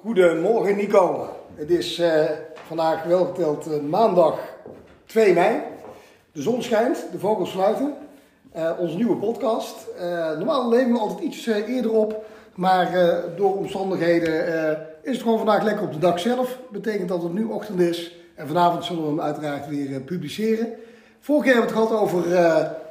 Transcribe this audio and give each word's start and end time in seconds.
Goedemorgen 0.00 0.76
Nico. 0.76 1.28
Het 1.54 1.70
is 1.70 1.98
uh, 1.98 2.24
vandaag 2.66 3.04
welgeteld 3.04 3.66
uh, 3.68 3.80
maandag 3.80 4.38
2 5.06 5.32
mei. 5.34 5.62
De 6.32 6.42
zon 6.42 6.62
schijnt, 6.62 7.06
de 7.12 7.18
vogels 7.18 7.50
fluiten. 7.50 7.94
Uh, 8.56 8.70
onze 8.78 8.96
nieuwe 8.96 9.16
podcast. 9.16 9.86
normaal 10.36 10.68
nemen 10.68 10.92
we 10.92 10.98
altijd 10.98 11.20
iets 11.20 11.46
eerder 11.46 11.92
op, 11.92 12.24
maar 12.54 13.14
door 13.36 13.56
omstandigheden 13.56 14.46
is 15.02 15.12
het 15.12 15.22
gewoon 15.22 15.38
vandaag 15.38 15.62
lekker 15.62 15.84
op 15.84 15.92
de 15.92 15.98
dag 15.98 16.20
zelf. 16.20 16.58
Betekent 16.70 17.08
dat 17.08 17.22
het 17.22 17.32
nu 17.32 17.44
ochtend 17.44 17.80
is. 17.80 18.16
En 18.34 18.46
vanavond 18.46 18.84
zullen 18.84 19.02
we 19.02 19.08
hem 19.08 19.20
uiteraard 19.20 19.68
weer 19.68 20.00
publiceren. 20.00 20.72
Vorige 21.20 21.44
keer 21.44 21.54
hebben 21.54 21.74
we 21.74 21.80
het 21.80 21.88
gehad 21.88 22.02
over 22.02 22.36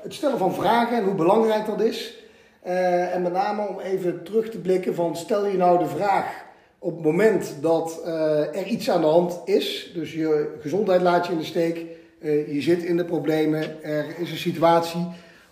het 0.02 0.14
stellen 0.14 0.38
van 0.38 0.54
vragen 0.54 0.98
en 0.98 1.04
hoe 1.04 1.16
belangrijk 1.16 1.66
dat 1.66 1.82
is. 1.82 2.20
En 2.62 3.22
met 3.22 3.32
name 3.32 3.68
om 3.68 3.80
even 3.80 4.24
terug 4.24 4.50
te 4.50 4.60
blikken 4.60 4.96
van 4.96 5.16
stel 5.16 5.46
je 5.46 5.58
nou 5.58 5.80
de 5.80 5.90
vraag 5.90 6.50
op 6.84 6.96
het 6.96 7.04
moment 7.04 7.56
dat 7.62 8.02
uh, 8.06 8.56
er 8.56 8.66
iets 8.66 8.90
aan 8.90 9.02
de 9.02 9.08
hand 9.08 9.42
is, 9.46 9.92
dus 9.94 10.14
je 10.14 10.56
gezondheid 10.60 11.02
laat 11.02 11.26
je 11.26 11.32
in 11.32 11.38
de 11.38 11.44
steek, 11.44 11.86
uh, 12.20 12.54
je 12.54 12.62
zit 12.62 12.84
in 12.84 12.98
de 12.98 13.06
problemen, 13.06 13.84
er 13.84 14.06
is 14.20 14.32
een 14.32 14.38
situatie, 14.38 15.08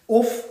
of 0.05 0.49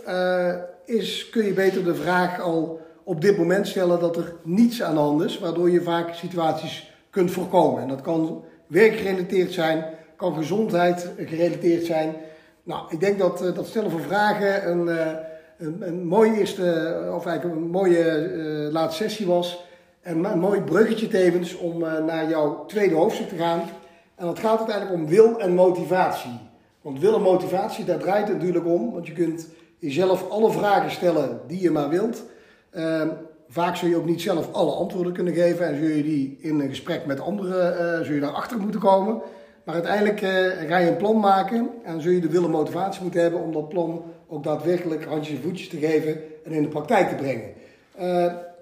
is, 0.85 1.29
kun 1.29 1.45
je 1.45 1.53
beter 1.53 1.83
de 1.83 1.95
vraag 1.95 2.41
al 2.41 2.79
op 3.03 3.21
dit 3.21 3.37
moment 3.37 3.67
stellen 3.67 3.99
dat 3.99 4.17
er 4.17 4.33
niets 4.43 4.83
aan 4.83 4.93
de 4.93 4.99
hand 4.99 5.23
is, 5.23 5.39
waardoor 5.39 5.69
je 5.69 5.81
vaak 5.81 6.13
situaties 6.13 6.93
kunt 7.09 7.31
voorkomen. 7.31 7.81
En 7.81 7.87
dat 7.87 8.01
kan 8.01 8.43
werkgerelateerd 8.67 9.51
zijn, 9.53 9.85
kan 10.15 10.33
gezondheid 10.33 11.11
gerelateerd 11.17 11.85
zijn. 11.85 12.15
Nou, 12.63 12.81
ik 12.89 12.99
denk 12.99 13.19
dat 13.19 13.39
dat 13.55 13.67
stellen 13.67 13.91
van 13.91 14.01
vragen 14.01 14.69
een, 14.69 15.17
een, 15.59 16.07
mooie 16.07 16.39
eerste, 16.39 16.63
of 17.15 17.25
eigenlijk 17.25 17.59
een 17.59 17.69
mooie 17.69 18.69
laatste 18.71 19.03
sessie 19.03 19.27
was. 19.27 19.67
En 20.01 20.23
een 20.23 20.39
mooi 20.39 20.61
bruggetje 20.61 21.07
tevens 21.07 21.57
om 21.57 21.83
uh, 21.83 22.05
naar 22.05 22.29
jouw 22.29 22.65
tweede 22.65 22.95
hoofdstuk 22.95 23.29
te 23.29 23.35
gaan. 23.35 23.61
En 24.15 24.25
dat 24.25 24.39
gaat 24.39 24.57
uiteindelijk 24.57 24.95
om 24.95 25.07
wil 25.07 25.39
en 25.39 25.53
motivatie. 25.53 26.39
Want 26.81 26.99
wil 26.99 27.15
en 27.15 27.21
motivatie, 27.21 27.85
daar 27.85 27.97
draait 27.97 28.27
het 28.27 28.37
natuurlijk 28.37 28.65
om. 28.65 28.91
Want 28.91 29.07
je 29.07 29.13
kunt 29.13 29.47
jezelf 29.77 30.29
alle 30.29 30.51
vragen 30.51 30.91
stellen 30.91 31.41
die 31.47 31.61
je 31.61 31.71
maar 31.71 31.89
wilt. 31.89 32.23
Uh, 32.73 33.01
vaak 33.47 33.75
zul 33.75 33.89
je 33.89 33.97
ook 33.97 34.05
niet 34.05 34.21
zelf 34.21 34.53
alle 34.53 34.71
antwoorden 34.71 35.13
kunnen 35.13 35.33
geven. 35.33 35.67
En 35.67 35.77
zul 35.77 35.87
je 35.87 36.03
die 36.03 36.37
in 36.41 36.59
een 36.59 36.69
gesprek 36.69 37.05
met 37.05 37.19
anderen, 37.19 37.73
uh, 37.73 38.05
zul 38.05 38.13
je 38.13 38.21
daarachter 38.21 38.57
moeten 38.59 38.79
komen. 38.79 39.21
Maar 39.69 39.77
uiteindelijk 39.77 40.21
uh, 40.21 40.69
ga 40.69 40.77
je 40.77 40.89
een 40.89 40.97
plan 40.97 41.19
maken. 41.19 41.69
En 41.83 42.01
zul 42.01 42.11
je 42.11 42.19
de 42.19 42.29
wil 42.29 42.43
en 42.43 42.49
motivatie 42.49 43.01
moeten 43.01 43.21
hebben 43.21 43.39
om 43.39 43.51
dat 43.51 43.69
plan 43.69 44.03
ook 44.27 44.43
daadwerkelijk 44.43 45.05
handjes 45.05 45.35
en 45.35 45.43
voetjes 45.43 45.69
te 45.69 45.77
geven. 45.77 46.21
En 46.45 46.51
in 46.51 46.61
de 46.61 46.67
praktijk 46.67 47.09
te 47.09 47.15
brengen 47.15 47.53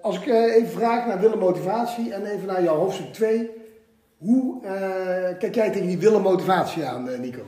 als 0.02 0.16
ik 0.16 0.26
eh, 0.26 0.54
even 0.54 0.68
vraag 0.68 1.06
naar 1.06 1.20
willen 1.20 1.38
motivatie 1.38 2.12
en 2.12 2.26
even 2.26 2.46
naar 2.46 2.62
jouw 2.62 2.76
hoofdstuk 2.76 3.12
2. 3.12 3.50
Hoe 4.18 4.60
kijk 5.38 5.54
jij 5.54 5.70
tegen 5.70 5.86
die 5.86 5.98
willen 5.98 6.22
motivatie 6.22 6.84
aan, 6.84 7.20
Nico? 7.20 7.42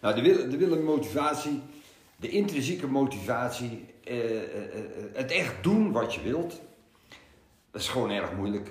Nou, 0.00 0.14
de 0.14 0.22
willen, 0.22 0.50
de 0.50 0.56
willen 0.56 0.84
motivatie, 0.84 1.62
de 2.16 2.28
intrinsieke 2.28 2.86
motivatie, 2.86 3.84
het 5.12 5.30
echt 5.30 5.54
doen 5.62 5.92
wat 5.92 6.14
je 6.14 6.20
wilt, 6.22 6.60
dat 7.70 7.80
is 7.80 7.88
gewoon 7.88 8.10
erg 8.10 8.32
moeilijk. 8.36 8.70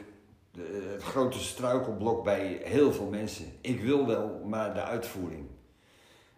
De, 0.56 0.90
het 0.94 1.04
grote 1.04 1.40
struikelblok 1.40 2.24
bij 2.24 2.62
heel 2.64 2.94
veel 2.94 3.10
mensen. 3.10 3.46
Ik 3.62 3.82
wil 3.82 4.08
wel, 4.08 4.42
maar 4.46 4.74
de 4.74 4.84
uitvoering. 4.84 5.46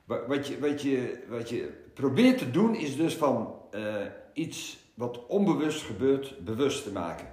Wat 0.06 0.48
je, 0.48 0.60
wat 0.60 0.82
je, 0.82 1.24
wat 1.30 1.50
je 1.50 1.74
probeert 1.94 2.38
te 2.38 2.52
doen 2.52 2.76
is 2.76 2.96
dus 2.96 3.16
van 3.16 3.56
iets 4.34 4.78
wat 4.94 5.26
onbewust 5.26 5.82
gebeurt, 5.82 6.46
bewust 6.46 6.84
te 6.84 6.92
maken. 6.92 7.28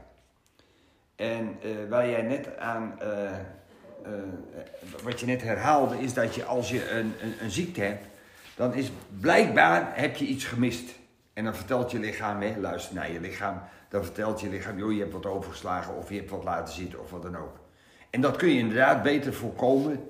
En 1.17 1.57
uh, 1.65 1.89
waar 1.89 2.11
jij 2.11 2.23
net 2.23 2.57
aan, 2.57 2.99
wat 5.03 5.21
je 5.21 5.27
net 5.27 5.43
herhaalde, 5.43 5.99
is 5.99 6.15
dat 6.15 6.34
je 6.34 6.44
als 6.44 6.71
je 6.71 6.91
een, 6.91 7.12
een, 7.21 7.34
een, 7.41 7.50
ziekte 7.50 7.81
hebt, 7.81 8.06
dan 8.56 8.75
is 8.75 8.91
blijkbaar 9.21 9.93
heb 9.94 10.17
je 10.17 10.27
iets 10.27 10.44
gemist. 10.44 10.91
En 11.34 11.45
dan 11.45 11.55
vertelt 11.55 11.91
je 11.91 11.99
lichaam, 11.99 12.41
hè, 12.41 12.55
luister 12.61 12.95
naar 12.95 13.12
je 13.12 13.21
lichaam, 13.21 13.61
dan 13.89 14.05
vertelt 14.05 14.41
je 14.41 14.49
lichaam, 14.49 14.78
joh, 14.78 14.93
je 14.93 15.00
hebt 15.00 15.12
wat 15.12 15.27
overgeslagen 15.27 15.97
of 15.97 16.09
je 16.09 16.17
hebt 16.17 16.31
wat 16.31 16.45
laten 16.45 16.75
zitten 16.75 17.00
of 17.00 17.11
wat 17.11 17.22
dan 17.22 17.37
ook. 17.37 17.56
En 18.11 18.21
dat 18.21 18.37
kun 18.37 18.49
je 18.49 18.59
inderdaad 18.59 19.03
beter 19.03 19.34
voorkomen 19.34 20.09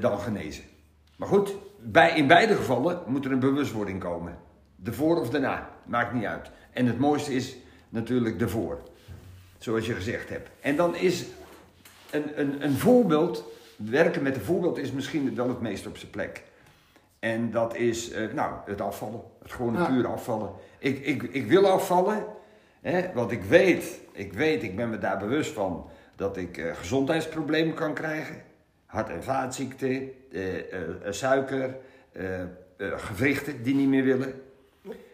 dan 0.00 0.18
genezen. 0.18 0.64
Maar 1.16 1.28
goed, 1.28 1.54
bij, 1.78 2.16
in 2.16 2.26
beide 2.26 2.54
gevallen 2.54 3.02
moet 3.06 3.24
er 3.24 3.32
een 3.32 3.38
bewustwording 3.38 4.00
komen. 4.00 4.38
De 4.76 4.92
voor 4.92 5.20
of 5.20 5.30
daarna, 5.30 5.70
maakt 5.84 6.12
niet 6.12 6.24
uit. 6.24 6.50
En 6.70 6.86
het 6.86 6.98
mooiste 6.98 7.34
is 7.34 7.56
natuurlijk 7.88 8.38
de 8.38 8.48
voor, 8.48 8.78
zoals 9.58 9.86
je 9.86 9.94
gezegd 9.94 10.28
hebt. 10.28 10.50
En 10.60 10.76
dan 10.76 10.96
is 10.96 11.26
een, 12.10 12.40
een, 12.40 12.64
een 12.64 12.78
voorbeeld, 12.78 13.44
werken 13.76 14.22
met 14.22 14.36
een 14.36 14.42
voorbeeld 14.42 14.78
is 14.78 14.92
misschien 14.92 15.34
wel 15.34 15.48
het 15.48 15.60
meest 15.60 15.86
op 15.86 15.96
zijn 15.96 16.10
plek. 16.10 16.42
En 17.18 17.50
dat 17.50 17.76
is, 17.76 18.12
uh, 18.12 18.32
nou, 18.32 18.54
het 18.66 18.80
afvallen. 18.80 19.22
Gewoon 19.52 19.74
ja. 19.74 19.84
puur 19.86 20.06
afvallen. 20.06 20.50
Ik, 20.78 21.06
ik, 21.06 21.22
ik 21.22 21.46
wil 21.46 21.66
afvallen, 21.68 22.24
hè, 22.80 23.12
want 23.14 23.30
ik 23.30 23.42
weet, 23.42 24.00
ik 24.12 24.32
weet, 24.32 24.62
ik 24.62 24.76
ben 24.76 24.90
me 24.90 24.98
daar 24.98 25.18
bewust 25.18 25.52
van, 25.52 25.88
dat 26.16 26.36
ik 26.36 26.56
uh, 26.56 26.74
gezondheidsproblemen 26.74 27.74
kan 27.74 27.94
krijgen. 27.94 28.42
Hart- 28.86 29.10
en 29.10 29.22
vaatziekten, 29.22 30.12
uh, 30.30 30.42
suiker, 31.10 31.76
gewrichten 32.78 33.62
die 33.62 33.74
niet 33.74 33.88
meer 33.88 34.04
willen. 34.04 34.42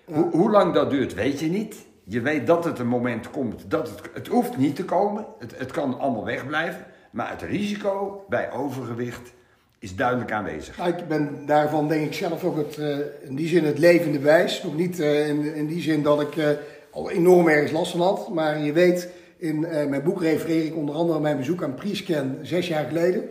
Hoe, 0.05 0.31
hoe 0.31 0.51
lang 0.51 0.75
dat 0.75 0.91
duurt, 0.91 1.15
weet 1.15 1.41
je 1.41 1.47
niet. 1.47 1.87
Je 2.05 2.21
weet 2.21 2.47
dat 2.47 2.65
het 2.65 2.79
een 2.79 2.89
moment 2.89 3.31
komt 3.31 3.71
dat 3.71 3.89
het, 3.89 4.01
het 4.13 4.27
hoeft 4.27 4.57
niet 4.57 4.77
te 4.77 4.85
komen. 4.85 5.27
Het, 5.39 5.59
het 5.59 5.71
kan 5.71 5.99
allemaal 5.99 6.25
wegblijven. 6.25 6.87
Maar 7.11 7.31
het 7.31 7.43
risico 7.43 8.25
bij 8.29 8.53
overgewicht 8.53 9.33
is 9.79 9.97
duidelijk 9.97 10.33
aanwezig. 10.33 10.77
Nou, 10.77 10.91
ik 10.91 11.09
ben 11.09 11.47
daarvan 11.47 11.89
denk 11.89 12.07
ik 12.07 12.15
zelf 12.15 12.45
ook 12.45 12.57
het, 12.57 12.77
uh, 12.77 12.97
in 13.21 13.35
die 13.35 13.49
zin 13.49 13.65
het 13.65 13.79
levende 13.79 14.19
wijs. 14.19 14.63
Nog 14.63 14.77
niet 14.77 15.01
uh, 15.01 15.29
in, 15.29 15.55
in, 15.55 15.67
die 15.67 15.83
zin 15.83 16.03
dat 16.03 16.21
ik 16.21 16.37
uh, 16.37 16.49
al 16.91 17.11
enorm 17.11 17.49
ergens 17.49 17.73
last 17.73 17.91
van 17.91 18.01
had. 18.01 18.29
Maar 18.29 18.59
je 18.59 18.73
weet, 18.73 19.09
in 19.39 19.61
mijn 19.61 20.03
boek 20.03 20.23
refereer 20.23 20.65
ik 20.65 20.77
onder 20.77 20.95
andere 20.95 21.21
mijn 21.21 21.37
bezoek 21.37 21.63
aan 21.63 21.75
Priescan 21.75 22.39
zes 22.43 22.69
jaar 22.69 22.85
geleden. 22.85 23.29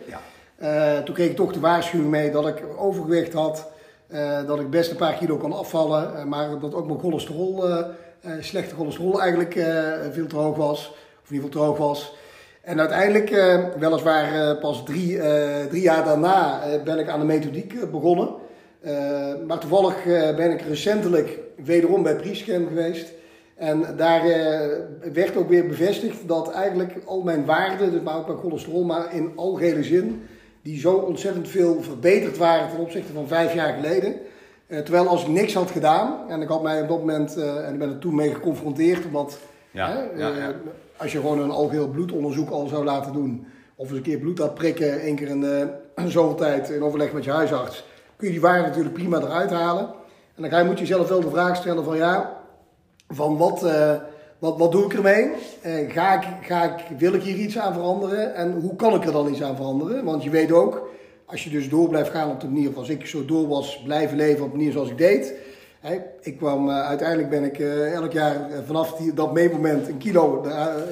Ja. 0.58 1.02
toen 1.02 1.16
kreeg 1.16 1.30
ik 1.30 1.36
toch 1.36 1.54
de 1.54 1.60
waarschuwing 1.60 2.10
mee 2.10 2.32
dat 2.32 2.48
ik 2.48 2.64
overgewicht 2.78 3.34
had. 3.34 3.68
Dat 4.46 4.60
ik 4.60 4.70
best 4.70 4.92
een 4.92 4.98
paar 4.98 5.14
kilo 5.14 5.38
kan 5.38 5.54
afvallen, 5.54 6.28
maar 6.28 6.60
dat 6.60 6.74
ook 6.74 6.86
mijn 6.86 7.00
cholesterol, 7.00 7.64
slechte 8.40 8.76
cholesterol 8.76 9.22
eigenlijk 9.22 9.54
veel 10.12 10.28
te 10.28 10.36
hoog 10.36 10.56
was. 10.56 10.88
Of 11.24 11.30
in 11.30 11.36
ieder 11.36 11.50
geval 11.50 11.50
te 11.50 11.68
hoog 11.68 11.78
was. 11.78 12.16
En 12.66 12.80
uiteindelijk, 12.80 13.30
weliswaar 13.80 14.56
pas 14.58 14.84
drie, 14.86 15.20
drie 15.70 15.82
jaar 15.82 16.06
daarna, 16.06 16.62
ben 16.84 17.00
ik 17.00 17.10
aan 17.10 17.20
de 17.20 17.26
methodiek 17.26 17.92
begonnen. 17.92 18.30
maar 19.48 19.58
toevallig 19.60 20.04
ben 20.36 20.52
ik 20.52 20.62
recentelijk 20.62 21.40
wederom 21.64 22.04
bij 22.04 22.16
Priescan 22.16 22.68
geweest. 22.68 23.12
En 23.56 23.86
daar 23.98 24.22
werd 25.14 25.36
ook 25.36 25.50
weer 25.50 25.68
bevestigd 25.68 26.28
dat 26.28 26.52
eigenlijk 26.52 26.94
al 27.06 27.22
mijn 27.22 27.46
waarden, 27.46 27.92
dus 27.92 28.02
maar 28.02 28.18
ook 28.18 28.28
mijn 28.28 28.40
cholesterol, 28.40 28.84
maar 28.84 29.14
in 29.14 29.32
algehele 29.36 29.84
zin 29.84 30.28
die 30.62 30.80
zo 30.80 30.94
ontzettend 30.94 31.50
veel 31.50 31.82
verbeterd 31.82 32.38
waren 32.38 32.70
ten 32.70 32.80
opzichte 32.80 33.14
van 33.14 33.28
vijf 33.28 33.54
jaar 33.54 33.74
geleden. 33.74 34.16
Terwijl 34.68 35.08
als 35.08 35.22
ik 35.22 35.28
niks 35.28 35.54
had 35.54 35.72
gedaan, 35.72 36.30
en 36.30 36.42
ik 36.42 36.48
had 36.48 36.64
mij 36.64 36.82
op 36.82 36.88
dat 36.88 37.00
moment, 37.00 37.38
en 37.38 37.74
ik 37.74 37.80
ben 37.80 37.90
er 37.90 38.00
toen 38.00 38.16
mee 38.16 38.34
geconfronteerd, 38.34 39.06
omdat 39.06 39.38
ja, 39.72 39.90
hè, 39.90 40.20
ja, 40.22 40.28
ja. 40.28 40.54
Uh, 40.96 41.02
als 41.02 41.12
je 41.12 41.20
gewoon 41.20 41.40
een 41.40 41.52
algeheel 41.52 41.88
bloedonderzoek 41.88 42.50
al 42.50 42.68
zou 42.68 42.84
laten 42.84 43.14
doen, 43.14 43.48
of 43.76 43.88
eens 43.88 43.98
een 43.98 44.04
keer 44.04 44.20
bloed 44.20 44.40
laat 44.40 44.54
prikken, 44.54 45.02
één 45.02 45.16
keer 45.16 45.28
in 45.28 45.42
de 45.42 45.68
zoveel 46.08 46.36
tijd 46.36 46.70
in 46.70 46.84
overleg 46.84 47.14
met 47.14 47.24
je 47.24 47.32
huisarts, 47.32 47.86
kun 48.16 48.28
je 48.28 48.34
die 48.34 48.42
waarde 48.42 48.68
natuurlijk 48.68 48.94
prima 48.94 49.18
eruit 49.18 49.52
halen. 49.52 49.86
En 50.36 50.42
dan 50.42 50.50
ga 50.50 50.60
je, 50.60 50.66
moet 50.66 50.80
je 50.80 50.86
jezelf 50.86 51.08
wel 51.08 51.22
de 51.22 51.30
vraag 51.30 51.56
stellen 51.56 51.84
van 51.84 51.98
ja, 51.98 52.42
van 53.08 53.38
wat 53.38 53.62
wat, 54.40 54.58
wat 54.58 54.72
doe 54.72 54.86
ik 54.86 54.94
ermee? 54.94 55.32
Eh, 55.62 55.92
ga 55.92 56.14
ik, 56.14 56.28
ga 56.42 56.64
ik, 56.64 56.98
wil 56.98 57.14
ik 57.14 57.22
hier 57.22 57.36
iets 57.36 57.58
aan 57.58 57.74
veranderen? 57.74 58.36
En 58.36 58.52
hoe 58.52 58.76
kan 58.76 58.94
ik 58.94 59.06
er 59.06 59.12
dan 59.12 59.30
iets 59.30 59.44
aan 59.44 59.56
veranderen? 59.56 60.04
Want 60.04 60.24
je 60.24 60.30
weet 60.30 60.52
ook, 60.52 60.90
als 61.26 61.44
je 61.44 61.50
dus 61.50 61.70
door 61.70 61.90
blijft 61.90 62.10
gaan 62.10 62.30
op 62.30 62.40
de 62.42 62.48
manier 62.48 62.70
zoals 62.74 62.90
ik 62.90 63.06
zo 63.06 63.26
door 63.26 63.48
was 63.48 63.82
blijven 63.84 64.18
leven 64.18 64.44
op 64.44 64.52
de 64.52 64.58
manier 64.58 64.72
zoals 64.72 64.90
ik 64.90 64.98
deed. 64.98 65.34
Ik 66.22 66.38
kwam, 66.38 66.70
uh, 66.70 66.88
uiteindelijk 66.88 67.30
ben 67.30 67.44
ik 67.44 67.60
uh, 67.60 67.94
elk 67.94 68.12
jaar 68.12 68.36
uh, 68.36 68.58
vanaf 68.66 68.96
die, 68.96 69.14
dat 69.14 69.34
meemoment 69.34 69.88
een 69.88 69.98
kilo 69.98 70.42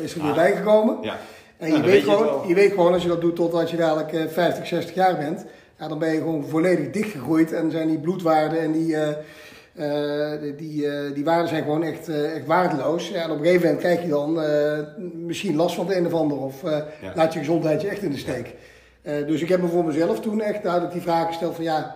is 0.01 0.13
er 0.13 0.21
weer 0.21 0.29
ah, 0.29 0.35
bijgekomen. 0.35 0.97
Ja. 1.01 1.17
En 1.57 1.71
je, 1.71 1.81
weet 1.81 2.03
gewoon, 2.03 2.41
je, 2.41 2.47
je, 2.47 2.53
weet 2.53 2.71
gewoon, 2.71 2.93
als 2.93 3.01
je 3.01 3.07
dat 3.07 3.21
doet 3.21 3.35
totdat 3.35 3.69
je 3.69 3.77
dadelijk 3.77 4.31
50, 4.31 4.67
60 4.67 4.95
jaar 4.95 5.17
bent, 5.17 5.45
ja, 5.79 5.87
dan 5.87 5.99
ben 5.99 6.11
je 6.13 6.17
gewoon 6.17 6.45
volledig 6.45 6.91
dichtgegroeid 6.91 7.53
en 7.53 7.71
zijn 7.71 7.87
die 7.87 7.99
bloedwaarden 7.99 8.59
en 8.59 8.71
die 8.71 8.95
uh, 9.75 10.31
die, 10.57 10.85
uh, 10.85 11.13
die 11.13 11.23
waarden 11.23 11.47
zijn 11.47 11.63
gewoon 11.63 11.83
echt, 11.83 12.07
echt 12.09 12.45
waardeloos. 12.45 13.09
Ja, 13.09 13.23
en 13.23 13.31
op 13.31 13.37
een 13.37 13.43
gegeven 13.43 13.65
moment 13.65 13.81
krijg 13.81 14.01
je 14.01 14.07
dan 14.07 14.39
misschien 15.25 15.55
last 15.55 15.75
van 15.75 15.87
het 15.87 15.95
een 15.97 16.05
of 16.05 16.13
ander. 16.13 16.37
Of 16.37 16.61
ja. 16.61 17.13
laat 17.15 17.33
je 17.33 17.39
gezondheid 17.39 17.81
je 17.81 17.87
echt 17.87 18.01
in 18.01 18.11
de 18.11 18.17
steek. 18.17 18.55
dus 19.03 19.41
ik 19.41 19.49
heb 19.49 19.61
me 19.61 19.67
voor 19.67 19.85
mezelf 19.85 20.19
toen 20.19 20.41
echt 20.41 20.63
duidelijk 20.63 20.93
die 20.93 21.01
vraag 21.01 21.27
gesteld 21.27 21.55
van 21.55 21.63
ja, 21.63 21.95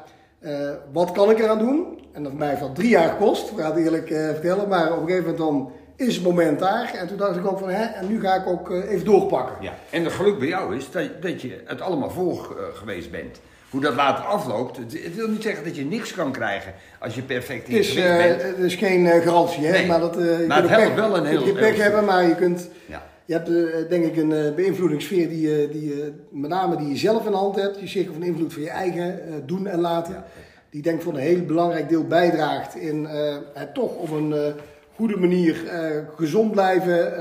wat 0.91 1.11
kan 1.11 1.29
ik 1.29 1.39
eraan 1.39 1.59
doen? 1.59 1.99
En 2.11 2.23
dat 2.23 2.33
mij 2.33 2.57
van 2.57 2.73
drie 2.73 2.89
jaar 2.89 3.09
gekost, 3.09 3.51
ik 3.51 3.57
ga 3.57 3.73
het 3.73 3.83
eerlijk 3.83 4.07
vertellen. 4.07 4.67
Maar 4.67 4.91
op 4.91 5.01
een 5.01 5.07
gegeven 5.07 5.29
moment 5.29 5.37
dan 5.37 5.71
is 5.95 6.15
het 6.15 6.23
moment 6.23 6.59
daar. 6.59 6.93
En 6.93 7.07
toen 7.07 7.17
dacht 7.17 7.35
ik 7.35 7.47
ook 7.47 7.59
van, 7.59 7.69
hè, 7.69 7.83
en 7.83 8.07
nu 8.07 8.21
ga 8.21 8.35
ik 8.35 8.47
ook 8.47 8.71
even 8.71 9.05
doorpakken. 9.05 9.55
Ja, 9.59 9.73
en 9.89 10.03
het 10.03 10.13
geluk 10.13 10.39
bij 10.39 10.47
jou 10.47 10.75
is 10.75 10.91
dat, 10.91 11.21
dat 11.21 11.41
je 11.41 11.61
het 11.65 11.81
allemaal 11.81 12.09
voor 12.09 12.57
geweest 12.73 13.11
bent. 13.11 13.39
Hoe 13.69 13.81
dat 13.81 13.95
later 13.95 14.25
afloopt, 14.25 14.77
het, 14.77 15.15
wil 15.15 15.27
niet 15.27 15.43
zeggen 15.43 15.63
dat 15.63 15.75
je 15.75 15.85
niks 15.85 16.13
kan 16.13 16.31
krijgen 16.31 16.73
als 16.99 17.15
je 17.15 17.21
perfect 17.21 17.67
in 17.67 17.75
het 17.75 17.85
is, 17.85 17.93
bent. 17.93 18.41
Het 18.41 18.57
is 18.57 18.75
geen 18.75 19.21
garantie, 19.21 19.65
hè? 19.65 19.71
Nee. 19.71 19.87
maar, 19.87 19.99
dat, 19.99 20.17
uh, 20.17 20.47
maar 20.47 20.61
het 20.61 20.69
helpt 20.69 20.95
wel 20.95 21.17
een 21.17 21.25
heel... 21.25 21.45
Je 21.45 21.53
pech 21.53 21.77
hebben, 21.77 22.05
maar 22.05 22.27
je 22.27 22.35
kunt... 22.35 22.69
Ja. 22.85 23.06
Je 23.27 23.33
hebt 23.33 23.89
denk 23.89 24.05
ik 24.05 24.17
een 24.17 24.55
beïnvloedingssfeer 24.55 25.29
die, 25.29 25.69
die 25.69 25.93
met 26.29 26.49
name 26.49 26.75
die 26.77 26.87
je 26.87 26.97
zelf 26.97 27.25
in 27.25 27.31
de 27.31 27.37
hand 27.37 27.55
hebt. 27.55 27.79
Je 27.79 27.87
cirkel 27.87 28.13
van 28.13 28.23
invloed 28.23 28.53
van 28.53 28.61
je 28.61 28.69
eigen 28.69 29.19
doen 29.45 29.67
en 29.67 29.79
laten. 29.79 30.13
Ja. 30.13 30.25
Die 30.69 30.81
denk 30.81 30.95
ik 30.97 31.01
voor 31.03 31.13
een 31.13 31.19
heel 31.19 31.41
belangrijk 31.45 31.89
deel 31.89 32.03
bijdraagt 32.07 32.75
in 32.75 33.05
het 33.53 33.73
toch 33.73 33.95
op 33.95 34.11
een 34.11 34.53
goede 34.95 35.17
manier 35.17 35.55
gezond 36.15 36.51
blijven, 36.51 37.13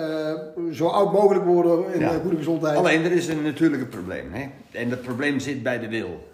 zo 0.74 0.86
oud 0.86 1.12
mogelijk 1.12 1.44
worden 1.44 1.94
in 1.94 2.00
Ja. 2.00 2.18
goede 2.18 2.36
gezondheid. 2.36 2.76
Alleen 2.76 3.04
er 3.04 3.12
is 3.12 3.28
een 3.28 3.42
natuurlijke 3.42 3.86
probleem. 3.86 4.32
Hè? 4.32 4.46
En 4.70 4.88
dat 4.90 5.02
probleem 5.02 5.38
zit 5.40 5.62
bij 5.62 5.78
de 5.78 5.88
wil. 5.88 6.28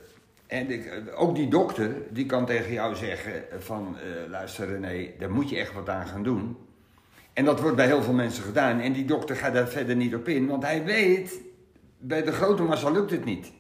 En 0.47 0.71
ik- 0.71 1.03
ook 1.17 1.35
die 1.35 1.49
dokter, 1.49 1.91
die 2.11 2.27
kan 2.27 2.47
tegen 2.47 2.73
jou 2.73 2.95
zeggen 2.97 3.33
van, 3.59 3.97
eh, 3.97 4.31
luister 4.31 4.67
René, 4.69 5.07
daar 5.19 5.31
moet 5.31 5.51
je 5.51 5.57
echt 5.57 5.73
wat 5.75 5.89
aan 5.89 6.07
gaan 6.07 6.23
doen. 6.23 6.57
En 7.33 7.45
dat 7.45 7.61
wordt 7.61 7.77
bij 7.77 7.87
heel 7.87 8.03
veel 8.03 8.13
mensen 8.13 8.43
gedaan. 8.45 8.81
En 8.81 8.93
die 8.93 9.05
dokter 9.05 9.37
gaat 9.37 9.55
daar 9.55 9.69
verder 9.69 9.97
niet 9.97 10.15
op 10.15 10.29
in, 10.29 10.47
want 10.47 10.63
hij 10.63 10.85
weet, 10.85 11.33
bij 11.99 12.23
de 12.23 12.33
grote 12.33 12.63
massa 12.63 12.91
lukt 12.91 13.11
het 13.11 13.25
niet. 13.25 13.51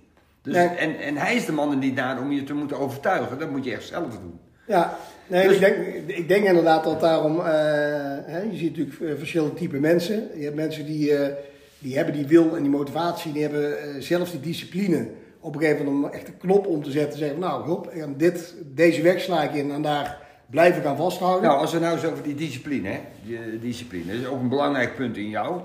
Dus, 0.42 0.54
Nee. 0.54 0.66
en, 0.68 0.98
en 0.98 1.16
hij 1.16 1.34
is 1.34 1.44
de 1.44 1.52
man 1.52 1.70
er 1.70 1.76
niet 1.76 1.94
naar 1.94 2.20
om 2.20 2.32
je 2.32 2.42
te 2.44 2.54
moeten 2.54 2.78
overtuigen. 2.78 3.38
Dat 3.38 3.50
moet 3.50 3.64
je 3.64 3.72
echt 3.72 3.86
zelf 3.86 4.10
doen. 4.18 4.38
Ja, 4.66 4.98
nee, 5.26 5.48
Dus- 5.48 5.54
ik, 5.54 5.60
denk, 5.60 5.76
ik 6.06 6.28
denk 6.28 6.44
inderdaad 6.44 6.84
dat 6.84 7.00
daarom, 7.00 7.38
eh, 7.38 7.44
hè, 8.26 8.40
je 8.50 8.56
ziet 8.56 8.76
natuurlijk 8.76 9.00
eh, 9.00 9.18
verschillende 9.18 9.54
typen 9.54 9.80
mensen. 9.80 10.28
Je 10.36 10.44
hebt 10.44 10.56
mensen 10.56 10.86
die, 10.86 11.16
eh, 11.16 11.34
die 11.78 11.96
hebben 11.96 12.14
die 12.14 12.26
wil 12.26 12.56
en 12.56 12.62
die 12.62 12.70
motivatie, 12.70 13.32
die 13.32 13.42
hebben 13.42 13.82
eh, 13.82 13.88
zelf 13.98 14.30
die 14.30 14.40
discipline 14.40 15.08
op 15.40 15.54
een 15.54 15.60
gegeven 15.60 15.84
moment 15.84 16.04
om 16.04 16.10
echt 16.18 16.28
een 16.28 16.36
knop 16.38 16.66
om 16.66 16.82
te 16.82 16.90
zetten. 16.90 17.18
Zeggen 17.18 17.38
nou, 17.38 17.68
hop, 17.68 17.92
dit, 18.16 18.54
deze 18.74 19.02
weg 19.02 19.20
sla 19.20 19.42
ik 19.42 19.54
in 19.54 19.70
en 19.72 19.82
daar 19.82 20.21
blijf 20.52 20.76
ik 20.76 20.84
aan 20.84 20.96
vasthouden. 20.96 21.42
Nou, 21.48 21.60
als 21.60 21.72
we 21.72 21.78
nou 21.78 21.94
eens 21.94 22.04
over 22.04 22.22
die 22.22 22.34
discipline, 22.34 22.88
hè? 22.88 23.00
Die, 23.24 23.36
eh, 23.36 23.60
discipline, 23.60 24.04
dat 24.12 24.20
is 24.20 24.26
ook 24.26 24.40
een 24.40 24.48
belangrijk 24.48 24.94
punt 24.96 25.16
in 25.16 25.28
jou. 25.28 25.60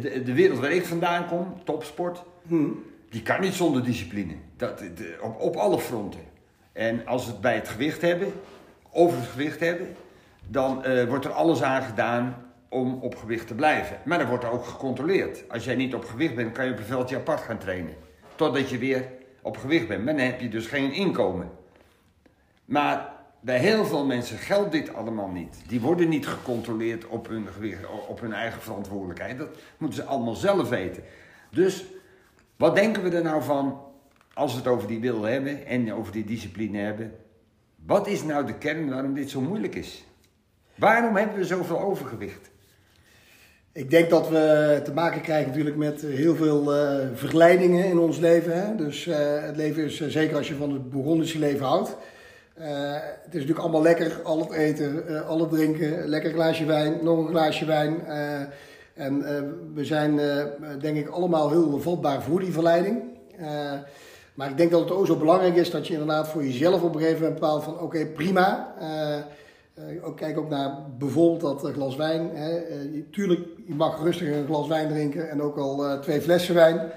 De, 0.00 0.22
de 0.22 0.32
wereld 0.32 0.58
waar 0.58 0.70
ik 0.72 0.84
vandaan 0.86 1.26
kom, 1.26 1.54
topsport, 1.64 2.22
die 3.10 3.22
kan 3.22 3.40
niet 3.40 3.54
zonder 3.54 3.84
discipline. 3.84 4.32
Dat, 4.56 4.78
de- 4.78 5.18
op, 5.22 5.40
op 5.40 5.56
alle 5.56 5.78
fronten. 5.78 6.20
En 6.72 7.06
als 7.06 7.24
we 7.26 7.32
het 7.32 7.40
bij 7.40 7.54
het 7.54 7.68
gewicht 7.68 8.00
hebben, 8.02 8.32
over 8.92 9.18
het 9.18 9.28
gewicht 9.28 9.60
hebben, 9.60 9.88
dan 10.46 10.84
eh, 10.84 11.04
wordt 11.08 11.24
er 11.24 11.30
alles 11.32 11.62
aan 11.62 11.82
gedaan 11.82 12.36
om 12.68 12.98
op 13.00 13.16
gewicht 13.16 13.46
te 13.46 13.54
blijven. 13.54 13.96
Maar 14.04 14.18
dan 14.18 14.28
wordt 14.28 14.44
er 14.44 14.50
ook 14.50 14.64
gecontroleerd. 14.64 15.44
Als 15.48 15.64
jij 15.64 15.74
niet 15.74 15.94
op 15.94 16.04
gewicht 16.04 16.34
bent, 16.34 16.52
kan 16.52 16.64
je 16.66 16.72
op 16.72 16.78
een 16.78 16.84
veldje 16.84 17.16
apart 17.16 17.40
gaan 17.40 17.58
trainen. 17.58 17.94
Totdat 18.34 18.70
je 18.70 18.78
weer 18.78 19.04
op 19.42 19.56
gewicht 19.56 19.88
bent. 19.88 20.04
Maar 20.04 20.16
dan 20.16 20.24
heb 20.26 20.40
je 20.40 20.48
dus 20.48 20.66
geen 20.66 20.92
inkomen. 20.92 21.50
Maar 22.64 23.12
bij 23.40 23.58
heel 23.58 23.84
veel 23.84 24.04
mensen 24.04 24.38
geldt 24.38 24.72
dit 24.72 24.94
allemaal 24.94 25.28
niet. 25.28 25.56
Die 25.66 25.80
worden 25.80 26.08
niet 26.08 26.26
gecontroleerd 26.26 27.06
op 27.06 27.28
hun, 27.28 27.48
op 28.08 28.20
hun 28.20 28.32
eigen 28.32 28.62
verantwoordelijkheid. 28.62 29.38
Dat 29.38 29.48
moeten 29.78 30.02
ze 30.02 30.08
allemaal 30.08 30.34
zelf 30.34 30.68
weten. 30.68 31.02
Dus 31.50 31.84
wat 32.56 32.74
denken 32.74 33.02
we 33.02 33.16
er 33.16 33.22
nou 33.22 33.42
van 33.42 33.80
als 34.34 34.52
we 34.52 34.58
het 34.58 34.68
over 34.68 34.88
die 34.88 35.00
wil 35.00 35.22
hebben 35.22 35.66
en 35.66 35.92
over 35.92 36.12
die 36.12 36.24
discipline 36.24 36.78
hebben? 36.78 37.14
Wat 37.86 38.06
is 38.06 38.22
nou 38.22 38.46
de 38.46 38.54
kern 38.54 38.88
waarom 38.90 39.14
dit 39.14 39.30
zo 39.30 39.40
moeilijk 39.40 39.74
is? 39.74 40.04
Waarom 40.74 41.16
hebben 41.16 41.36
we 41.36 41.44
zoveel 41.44 41.80
overgewicht? 41.80 42.50
Ik 43.72 43.90
denk 43.90 44.10
dat 44.10 44.28
we 44.28 44.80
te 44.84 44.92
maken 44.92 45.20
krijgen 45.20 45.48
natuurlijk 45.48 45.76
met 45.76 46.02
heel 46.02 46.36
veel 46.36 46.74
eh, 46.74 47.06
verleidingen 47.14 47.84
in 47.84 47.98
ons 47.98 48.18
leven. 48.18 48.66
Hè? 48.66 48.76
Dus 48.76 49.06
eh, 49.06 49.42
het 49.42 49.56
leven 49.56 49.84
is, 49.84 50.00
eh, 50.00 50.08
zeker 50.08 50.36
als 50.36 50.48
je 50.48 50.54
van 50.54 50.72
het 50.72 50.90
Bourgondische 50.90 51.38
leven 51.38 51.66
houdt. 51.66 51.96
Eh, 52.60 52.92
het 52.92 53.34
is 53.34 53.40
natuurlijk 53.40 53.58
allemaal 53.58 53.82
lekker, 53.82 54.20
al 54.22 54.38
het 54.38 54.52
eten, 54.52 55.08
eh, 55.08 55.28
al 55.28 55.40
het 55.40 55.50
drinken, 55.50 56.08
lekker 56.08 56.32
glaasje 56.32 56.64
wijn, 56.64 56.98
nog 57.02 57.18
een 57.18 57.28
glaasje 57.28 57.64
wijn. 57.64 58.06
eh, 58.06 58.40
en 58.94 59.24
we 59.74 59.84
zijn 59.84 60.20
denk 60.80 60.96
ik 60.96 61.08
allemaal 61.08 61.50
heel 61.50 61.80
vatbaar 61.80 62.22
voor 62.22 62.40
die 62.40 62.52
verleiding. 62.52 63.02
Maar 64.34 64.50
ik 64.50 64.56
denk 64.56 64.70
dat 64.70 64.80
het 64.80 64.90
ook 64.90 65.06
zo 65.06 65.16
belangrijk 65.16 65.56
is 65.56 65.70
dat 65.70 65.86
je 65.86 65.92
inderdaad 65.92 66.28
voor 66.28 66.44
jezelf 66.44 66.82
op 66.82 66.94
een 66.94 67.00
gegeven 67.00 67.22
moment 67.22 67.40
bepaalt 67.40 67.64
van 67.64 67.80
oké, 67.80 68.06
prima. 68.06 68.74
ook, 70.02 70.16
kijk 70.16 70.38
ook 70.38 70.48
naar 70.48 70.74
bijvoorbeeld 70.98 71.60
dat 71.62 71.72
glas 71.72 71.96
wijn. 71.96 72.30
Hè. 72.34 72.60
Tuurlijk, 73.10 73.40
je 73.66 73.74
mag 73.74 74.02
rustig 74.02 74.28
een 74.28 74.46
glas 74.46 74.68
wijn 74.68 74.88
drinken 74.88 75.30
en 75.30 75.42
ook 75.42 75.56
al 75.56 76.00
twee 76.00 76.20
flessen 76.20 76.54
wijn. 76.54 76.90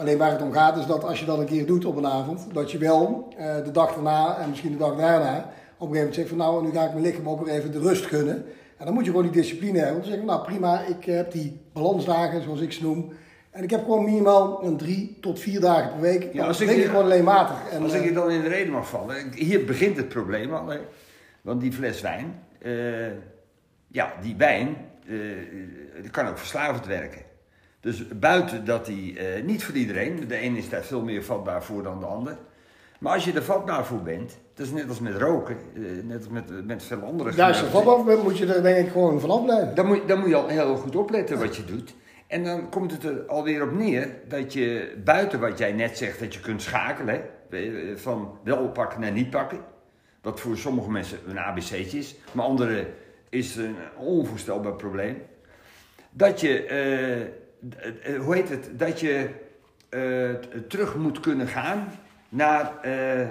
Alleen 0.00 0.18
waar 0.18 0.30
het 0.30 0.42
om 0.42 0.52
gaat 0.52 0.76
is 0.76 0.86
dat 0.86 1.04
als 1.04 1.20
je 1.20 1.26
dat 1.26 1.38
een 1.38 1.46
keer 1.46 1.66
doet 1.66 1.84
op 1.84 1.96
een 1.96 2.06
avond, 2.06 2.46
dat 2.52 2.70
je 2.70 2.78
wel 2.78 3.28
eh, 3.36 3.54
de 3.64 3.70
dag 3.70 3.94
daarna 3.94 4.38
en 4.38 4.48
misschien 4.48 4.72
de 4.72 4.78
dag 4.78 4.96
daarna 4.96 5.36
op 5.38 5.88
een 5.88 5.96
gegeven 5.96 5.96
moment 5.96 6.14
zegt 6.14 6.28
van 6.28 6.36
nou, 6.38 6.64
nu 6.64 6.70
ga 6.72 6.84
ik 6.84 6.92
mijn 6.92 7.04
lichaam 7.04 7.28
ook 7.28 7.44
weer 7.44 7.54
even 7.54 7.72
de 7.72 7.78
rust 7.78 8.06
gunnen. 8.06 8.44
En 8.76 8.84
dan 8.84 8.94
moet 8.94 9.04
je 9.04 9.10
gewoon 9.10 9.26
die 9.30 9.40
discipline 9.40 9.78
hebben. 9.78 9.96
Om 9.96 10.02
te 10.02 10.08
zeggen, 10.08 10.26
nou 10.26 10.44
prima, 10.44 10.80
ik 10.80 11.04
heb 11.04 11.32
die 11.32 11.60
balansdagen 11.72 12.42
zoals 12.42 12.60
ik 12.60 12.72
ze 12.72 12.82
noem. 12.82 13.12
En 13.50 13.62
ik 13.62 13.70
heb 13.70 13.80
gewoon 13.82 14.04
minimaal 14.04 14.64
een 14.64 14.76
drie 14.76 15.18
tot 15.20 15.38
vier 15.40 15.60
dagen 15.60 15.90
per 15.92 16.00
week. 16.00 16.32
Ja, 16.32 16.46
als 16.46 16.60
ik 16.60 16.70
je- 16.70 16.82
gewoon 16.82 17.04
alleen 17.04 17.24
matig. 17.24 17.56
En, 17.72 17.82
Als 17.82 17.92
ik 17.92 18.00
eh, 18.00 18.06
je 18.06 18.12
dan 18.12 18.30
in 18.30 18.42
de 18.42 18.48
reden 18.48 18.72
mag 18.72 18.88
vallen, 18.88 19.16
hier 19.34 19.64
begint 19.64 19.96
het 19.96 20.08
probleem 20.08 20.54
al. 20.54 20.66
Hè? 20.68 20.78
Want 21.40 21.60
die 21.60 21.72
fles 21.72 22.00
wijn, 22.00 22.40
eh, 22.58 22.72
ja, 23.86 24.12
die 24.22 24.34
wijn, 24.36 24.76
die 26.02 26.10
kan 26.10 26.26
ook 26.26 26.38
verslavend 26.38 26.86
werken. 26.86 27.20
Dus 27.80 28.08
buiten 28.08 28.64
dat 28.64 28.86
die, 28.86 29.18
eh, 29.18 29.44
niet 29.44 29.64
voor 29.64 29.74
iedereen, 29.74 30.28
de 30.28 30.42
een 30.42 30.56
is 30.56 30.68
daar 30.68 30.84
veel 30.84 31.02
meer 31.02 31.24
vatbaar 31.24 31.62
voor 31.62 31.82
dan 31.82 32.00
de 32.00 32.06
ander. 32.06 32.36
Maar 32.98 33.12
als 33.12 33.24
je 33.24 33.32
er 33.32 33.42
vatbaar 33.42 33.86
voor 33.86 34.02
bent, 34.02 34.38
dat 34.54 34.66
is 34.66 34.72
net 34.72 34.88
als 34.88 35.00
met 35.00 35.16
roken, 35.16 35.56
eh, 35.74 35.82
net 36.04 36.16
als 36.16 36.28
met, 36.28 36.66
met 36.66 36.82
veel 36.82 37.02
andere 37.02 37.28
is 37.28 37.36
er 37.36 37.44
geneigden. 37.44 37.82
van 37.82 38.08
af, 38.08 38.22
moet 38.22 38.38
je 38.38 38.54
er 38.54 38.62
denk 38.62 38.86
ik 38.86 38.92
gewoon 38.92 39.20
vanaf 39.20 39.44
blijven. 39.44 39.74
Dan 39.74 39.86
moet, 39.86 40.08
dan 40.08 40.18
moet 40.18 40.28
je 40.28 40.34
al 40.34 40.48
heel 40.48 40.76
goed 40.76 40.96
opletten 40.96 41.38
wat 41.38 41.56
je 41.56 41.64
doet. 41.64 41.94
En 42.26 42.44
dan 42.44 42.68
komt 42.68 42.92
het 42.92 43.04
er 43.04 43.26
alweer 43.26 43.62
op 43.62 43.72
neer 43.72 44.08
dat 44.28 44.52
je 44.52 44.96
buiten 45.04 45.40
wat 45.40 45.58
jij 45.58 45.72
net 45.72 45.98
zegt, 45.98 46.18
dat 46.20 46.34
je 46.34 46.40
kunt 46.40 46.62
schakelen. 46.62 47.22
hè, 47.50 47.98
Van 47.98 48.38
wel 48.44 48.68
pakken 48.68 49.00
naar 49.00 49.12
niet 49.12 49.30
pakken. 49.30 49.58
Wat 50.22 50.40
voor 50.40 50.56
sommige 50.56 50.90
mensen 50.90 51.18
een 51.26 51.38
ABC'tje 51.38 51.98
is. 51.98 52.16
Maar 52.32 52.44
anderen 52.44 52.86
is 53.28 53.56
een 53.56 53.76
onvoorstelbaar 53.96 54.74
probleem. 54.74 55.22
Dat 56.10 56.40
je, 56.40 56.64
eh, 56.64 57.26
hoe 58.20 58.34
heet 58.34 58.48
het, 58.48 58.70
dat 58.78 59.00
je 59.00 59.28
eh, 59.88 60.30
terug 60.68 60.96
moet 60.96 61.20
kunnen 61.20 61.46
gaan 61.46 61.88
naar, 62.28 62.80
eh, 62.82 63.28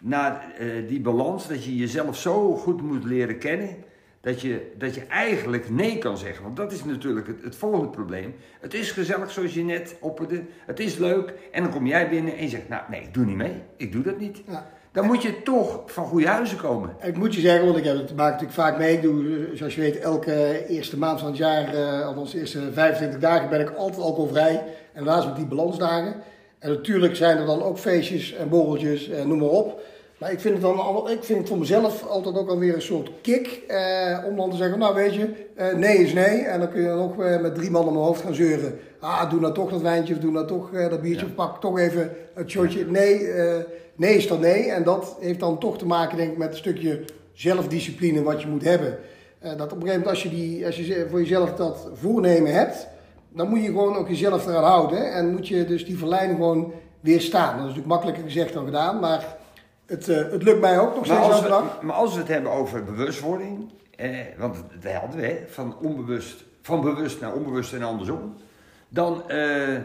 naar 0.00 0.54
eh, 0.58 0.88
die 0.88 1.00
balans. 1.00 1.48
Dat 1.48 1.64
je 1.64 1.76
jezelf 1.76 2.16
zo 2.16 2.56
goed 2.56 2.82
moet 2.82 3.04
leren 3.04 3.38
kennen. 3.38 3.76
Dat 4.20 4.40
je, 4.40 4.72
dat 4.78 4.94
je 4.94 5.06
eigenlijk 5.06 5.70
nee 5.70 5.98
kan 5.98 6.18
zeggen. 6.18 6.44
Want 6.44 6.56
dat 6.56 6.72
is 6.72 6.84
natuurlijk 6.84 7.26
het, 7.26 7.42
het 7.42 7.56
volgende 7.56 7.88
probleem. 7.88 8.34
Het 8.60 8.74
is 8.74 8.90
gezellig 8.90 9.30
zoals 9.30 9.54
je 9.54 9.64
net 9.64 9.96
opperde. 10.00 10.42
Het 10.66 10.80
is 10.80 10.96
leuk. 10.96 11.34
En 11.52 11.62
dan 11.62 11.72
kom 11.72 11.86
jij 11.86 12.08
binnen 12.08 12.36
en 12.36 12.42
je 12.42 12.48
zegt, 12.48 12.68
nou 12.68 12.82
nee, 12.90 13.00
ik 13.00 13.14
doe 13.14 13.24
niet 13.24 13.36
mee. 13.36 13.62
Ik 13.76 13.92
doe 13.92 14.02
dat 14.02 14.18
niet. 14.18 14.42
Ja. 14.46 14.70
Dan 14.96 15.06
moet 15.06 15.22
je 15.22 15.42
toch 15.42 15.82
van 15.86 16.06
goede 16.06 16.26
huizen 16.26 16.58
komen. 16.58 16.96
Ik 17.02 17.16
moet 17.16 17.34
je 17.34 17.40
zeggen, 17.40 17.64
want 17.64 17.76
ik 17.78 17.84
heb 17.84 17.96
het 17.96 18.16
maak 18.16 18.30
natuurlijk 18.30 18.58
vaak 18.58 18.78
mee. 18.78 19.00
Doe, 19.00 19.48
zoals 19.54 19.74
je 19.74 19.80
weet, 19.80 19.98
elke 19.98 20.66
eerste 20.68 20.98
maand 20.98 21.20
van 21.20 21.28
het 21.28 21.36
jaar, 21.36 21.74
eh, 21.74 22.06
althans 22.06 22.32
de 22.32 22.38
eerste 22.38 22.72
25 22.72 23.20
dagen, 23.20 23.48
ben 23.48 23.60
ik 23.60 23.70
altijd 23.70 24.02
alcoholvrij. 24.02 24.64
En 24.92 25.04
daarnaast 25.04 25.26
met 25.26 25.36
die 25.36 25.46
balansdagen. 25.46 26.14
En 26.58 26.70
natuurlijk 26.70 27.16
zijn 27.16 27.38
er 27.38 27.46
dan 27.46 27.62
ook 27.62 27.78
feestjes 27.78 28.32
en 28.32 28.48
borreltjes, 28.48 29.10
noem 29.24 29.38
maar 29.38 29.48
op. 29.48 29.80
Maar 30.18 30.32
ik 30.32 30.40
vind 30.40 30.54
het 30.54 30.62
dan 30.62 31.10
ik 31.10 31.24
vind 31.24 31.38
het 31.38 31.48
voor 31.48 31.58
mezelf 31.58 32.06
altijd 32.06 32.36
ook 32.36 32.48
alweer 32.48 32.74
een 32.74 32.82
soort 32.82 33.10
kick. 33.22 33.62
Eh, 33.68 34.18
om 34.26 34.36
dan 34.36 34.50
te 34.50 34.56
zeggen, 34.56 34.78
nou 34.78 34.94
weet 34.94 35.14
je, 35.14 35.28
eh, 35.54 35.74
nee 35.74 35.96
is 35.96 36.12
nee. 36.12 36.40
En 36.40 36.60
dan 36.60 36.70
kun 36.70 36.80
je 36.80 36.88
dan 36.88 36.98
ook 36.98 37.22
eh, 37.22 37.40
met 37.40 37.54
drie 37.54 37.70
man 37.70 37.86
om 37.86 37.92
mijn 37.92 38.04
hoofd 38.04 38.22
gaan 38.22 38.34
zeuren. 38.34 38.78
Ah, 39.00 39.30
doe 39.30 39.40
nou 39.40 39.54
toch 39.54 39.70
dat 39.70 39.80
wijntje 39.80 40.14
of 40.14 40.20
doe 40.20 40.30
nou 40.30 40.46
toch 40.46 40.72
eh, 40.72 40.90
dat 40.90 41.02
biertje. 41.02 41.24
Ja. 41.24 41.30
Of 41.30 41.34
pak 41.34 41.60
toch 41.60 41.78
even 41.78 42.10
het 42.34 42.50
shotje. 42.50 42.86
Nee, 42.86 43.30
eh, 43.30 43.64
nee 43.96 44.16
is 44.16 44.28
dan 44.28 44.40
nee. 44.40 44.70
En 44.70 44.82
dat 44.82 45.16
heeft 45.20 45.40
dan 45.40 45.58
toch 45.58 45.78
te 45.78 45.86
maken 45.86 46.16
denk 46.16 46.32
ik 46.32 46.38
met 46.38 46.48
een 46.48 46.56
stukje 46.56 47.04
zelfdiscipline 47.32 48.22
wat 48.22 48.42
je 48.42 48.48
moet 48.48 48.64
hebben. 48.64 48.98
Eh, 49.38 49.56
dat 49.56 49.72
op 49.72 49.80
een 49.80 49.86
gegeven 49.86 49.98
moment 49.98 50.08
als 50.08 50.22
je, 50.22 50.28
die, 50.28 50.66
als 50.66 50.76
je 50.76 51.06
voor 51.10 51.18
jezelf 51.18 51.54
dat 51.54 51.88
voornemen 51.94 52.52
hebt, 52.52 52.88
dan 53.28 53.48
moet 53.48 53.60
je 53.62 53.66
gewoon 53.66 53.96
ook 53.96 54.08
jezelf 54.08 54.46
eraan 54.46 54.64
houden. 54.64 55.12
En 55.12 55.30
moet 55.30 55.48
je 55.48 55.64
dus 55.64 55.84
die 55.84 55.98
verleiding 55.98 56.38
gewoon 56.38 56.72
weerstaan. 57.00 57.50
Dat 57.50 57.54
is 57.54 57.60
natuurlijk 57.60 57.88
makkelijker 57.88 58.22
gezegd 58.22 58.52
dan 58.52 58.64
gedaan, 58.64 59.00
maar 59.00 59.36
het, 59.86 60.08
eh, 60.08 60.16
het 60.16 60.42
lukt 60.42 60.60
mij 60.60 60.78
ook 60.78 60.94
nog 60.94 61.06
Maar 61.06 61.16
steeds 61.16 61.32
als, 61.32 61.36
elke 61.36 61.48
dag. 61.48 61.78
we, 61.80 61.86
maar 61.86 61.96
als 61.96 62.12
we 62.14 62.18
het 62.18 62.28
hebben 62.28 62.52
over 62.52 62.84
bewustwording, 62.84 63.70
eh, 63.96 64.10
want 64.38 64.64
dat 64.80 64.92
hadden 64.92 65.20
we, 65.20 65.44
van, 65.48 65.78
onbewust, 65.78 66.44
van 66.62 66.80
bewust 66.80 67.20
naar 67.20 67.34
onbewust 67.34 67.72
en 67.72 67.82
andersom, 67.82 68.34
dan, 68.88 69.30
eh, 69.30 69.76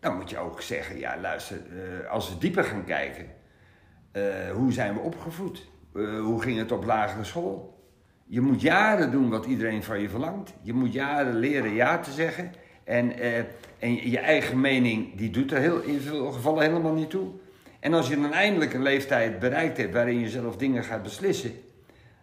dan 0.00 0.16
moet 0.16 0.30
je 0.30 0.38
ook 0.38 0.60
zeggen, 0.62 0.98
ja 0.98 1.16
luister, 1.20 1.56
eh, 1.56 2.10
als 2.10 2.28
we 2.28 2.38
dieper 2.38 2.64
gaan 2.64 2.84
kijken, 2.84 3.26
hoe 4.54 4.72
zijn 4.72 4.94
we 4.94 5.00
opgevoed? 5.00 5.68
Hoe 6.20 6.42
ging 6.42 6.58
het 6.58 6.72
op 6.72 6.84
lagere 6.84 7.24
school? 7.24 7.78
Je 8.26 8.40
moet 8.40 8.60
jaren 8.60 9.10
doen 9.10 9.30
wat 9.30 9.46
iedereen 9.46 9.82
van 9.82 10.00
je 10.00 10.08
verlangt. 10.08 10.52
Je 10.62 10.72
moet 10.72 10.92
jaren 10.92 11.34
leren 11.34 11.74
ja 11.74 11.98
te 11.98 12.10
zeggen. 12.10 12.52
En, 12.84 13.12
en 13.78 14.10
je 14.10 14.18
eigen 14.18 14.60
mening, 14.60 15.16
die 15.16 15.30
doet 15.30 15.52
er 15.52 15.58
heel, 15.58 15.80
in 15.80 16.00
veel 16.00 16.32
gevallen 16.32 16.62
helemaal 16.62 16.92
niet 16.92 17.10
toe. 17.10 17.28
En 17.80 17.94
als 17.94 18.08
je 18.08 18.20
dan 18.20 18.32
eindelijk 18.32 18.74
een 18.74 18.82
leeftijd 18.82 19.38
bereikt 19.38 19.76
hebt 19.76 19.92
waarin 19.94 20.18
je 20.20 20.28
zelf 20.28 20.56
dingen 20.56 20.84
gaat 20.84 21.02
beslissen, 21.02 21.50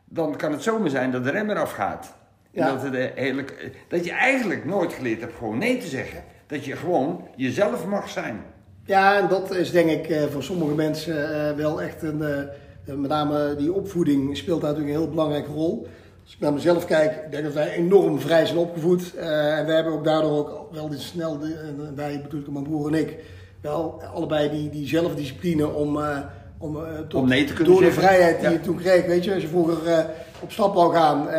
dan 0.05 0.35
kan 0.35 0.51
het 0.51 0.63
zomaar 0.63 0.89
zijn 0.89 1.11
dat 1.11 1.23
de 1.23 1.29
rem 1.31 1.49
eraf 1.49 1.71
gaat. 1.71 2.15
Ja. 2.51 2.71
Dat, 2.71 2.81
het, 2.81 2.93
eh, 2.93 3.05
hele, 3.15 3.45
dat 3.87 4.05
je 4.05 4.11
eigenlijk 4.11 4.65
nooit 4.65 4.93
geleerd 4.93 5.21
hebt 5.21 5.35
gewoon 5.37 5.57
nee 5.57 5.77
te 5.77 5.87
zeggen. 5.87 6.23
Dat 6.47 6.65
je 6.65 6.75
gewoon 6.75 7.27
jezelf 7.35 7.85
mag 7.85 8.09
zijn. 8.09 8.41
Ja, 8.85 9.17
en 9.17 9.27
dat 9.27 9.55
is 9.55 9.71
denk 9.71 9.89
ik 9.89 10.07
eh, 10.09 10.23
voor 10.23 10.43
sommige 10.43 10.75
mensen 10.75 11.47
eh, 11.49 11.55
wel 11.55 11.81
echt 11.81 12.01
een. 12.03 12.21
eh, 12.21 12.39
eh, 12.39 12.95
met 12.95 13.09
name 13.09 13.55
die 13.55 13.73
opvoeding 13.73 14.37
speelt 14.37 14.61
daar 14.61 14.69
natuurlijk 14.69 14.95
een 14.97 15.01
heel 15.03 15.11
belangrijke 15.13 15.51
rol. 15.51 15.87
Als 16.23 16.33
ik 16.33 16.39
naar 16.39 16.53
mezelf 16.53 16.85
kijk, 16.85 17.11
ik 17.25 17.31
denk 17.31 17.43
dat 17.43 17.53
wij 17.53 17.71
enorm 17.71 18.19
vrij 18.19 18.45
zijn 18.45 18.57
opgevoed. 18.57 19.15
Eh, 19.15 19.57
en 19.59 19.65
we 19.65 19.71
hebben 19.71 19.93
ook 19.93 20.03
daardoor 20.03 20.31
ook 20.31 20.73
wel 20.73 20.89
snel, 20.93 21.37
de, 21.39 21.53
en 21.53 21.95
wij 21.95 22.21
bedoel 22.21 22.39
ik 22.39 22.47
mijn 22.51 22.63
broer 22.63 22.87
en 22.93 22.99
ik, 22.99 23.15
wel 23.61 24.01
allebei 24.13 24.49
die, 24.49 24.69
die 24.69 24.87
zelfdiscipline 24.87 25.67
om, 25.67 26.01
eh, 26.01 26.17
om, 26.57 26.75
eh, 26.85 26.97
tot, 27.07 27.21
Om 27.21 27.27
nee 27.27 27.43
te 27.43 27.53
kunnen 27.53 27.73
door 27.73 27.81
de 27.83 27.91
vrijheid 27.91 28.35
die 28.39 28.47
Ja. 28.49 28.53
je 28.53 28.61
toen 28.61 28.77
kreeg. 28.77 29.05
Weet 29.05 29.23
je, 29.23 29.33
als 29.33 29.41
je 29.41 29.47
vroeger 29.47 29.87
eh, 29.91 29.99
op 30.41 30.51
stap 30.51 30.73
wou 30.75 30.93
gaan 30.93 31.29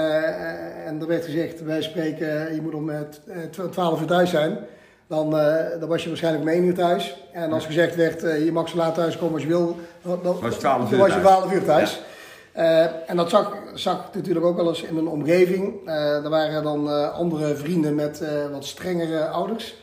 en 0.87 1.01
er 1.01 1.07
werd 1.07 1.25
gezegd, 1.25 1.63
wij 1.65 1.83
spreken, 1.83 2.55
je 2.55 2.63
moet 2.63 2.75
om 2.75 2.91
eh, 2.91 3.01
t- 3.01 3.21
eh, 3.27 3.37
tw- 3.51 3.71
12 3.73 4.01
uur 4.01 4.07
thuis 4.07 4.31
zijn. 4.31 4.59
Dan, 5.07 5.31
dan 5.81 5.89
was 5.89 6.03
je 6.03 6.09
waarschijnlijk 6.09 6.45
om 6.45 6.51
1 6.51 6.65
uur 6.65 6.75
thuis. 6.75 7.17
En 7.33 7.53
als 7.53 7.67
gezegd 7.67 7.95
werd, 7.97 8.21
je 8.21 8.53
mag 8.53 8.69
zo 8.69 8.77
laat 8.77 8.95
thuis 8.95 9.17
komen 9.19 9.33
als 9.35 9.43
je 9.43 9.49
wil, 9.49 9.77
dan, 10.03 10.19
dan 10.23 10.37
Was 10.41 10.55
12 10.59 10.83
dan 10.83 10.93
uur 10.93 10.99
was 10.99 11.15
je 11.15 11.21
thuis. 11.21 11.37
12 11.39 11.53
uur 11.53 11.65
thuis. 11.65 12.01
En 13.07 13.17
dat 13.17 13.31
zag, 13.31 13.57
zag 13.75 14.11
natuurlijk 14.15 14.45
ook 14.47 14.57
wel 14.57 14.69
eens 14.69 14.83
in 14.83 14.95
mijn 14.95 15.09
omgeving. 15.09 15.75
Eh, 15.87 16.25
er 16.25 16.29
waren 16.31 16.63
dan 16.63 17.13
andere 17.13 17.57
vrienden 17.57 17.95
met 17.95 18.23
wat 18.53 18.65
strengere 18.65 19.27
ouders. 19.29 19.77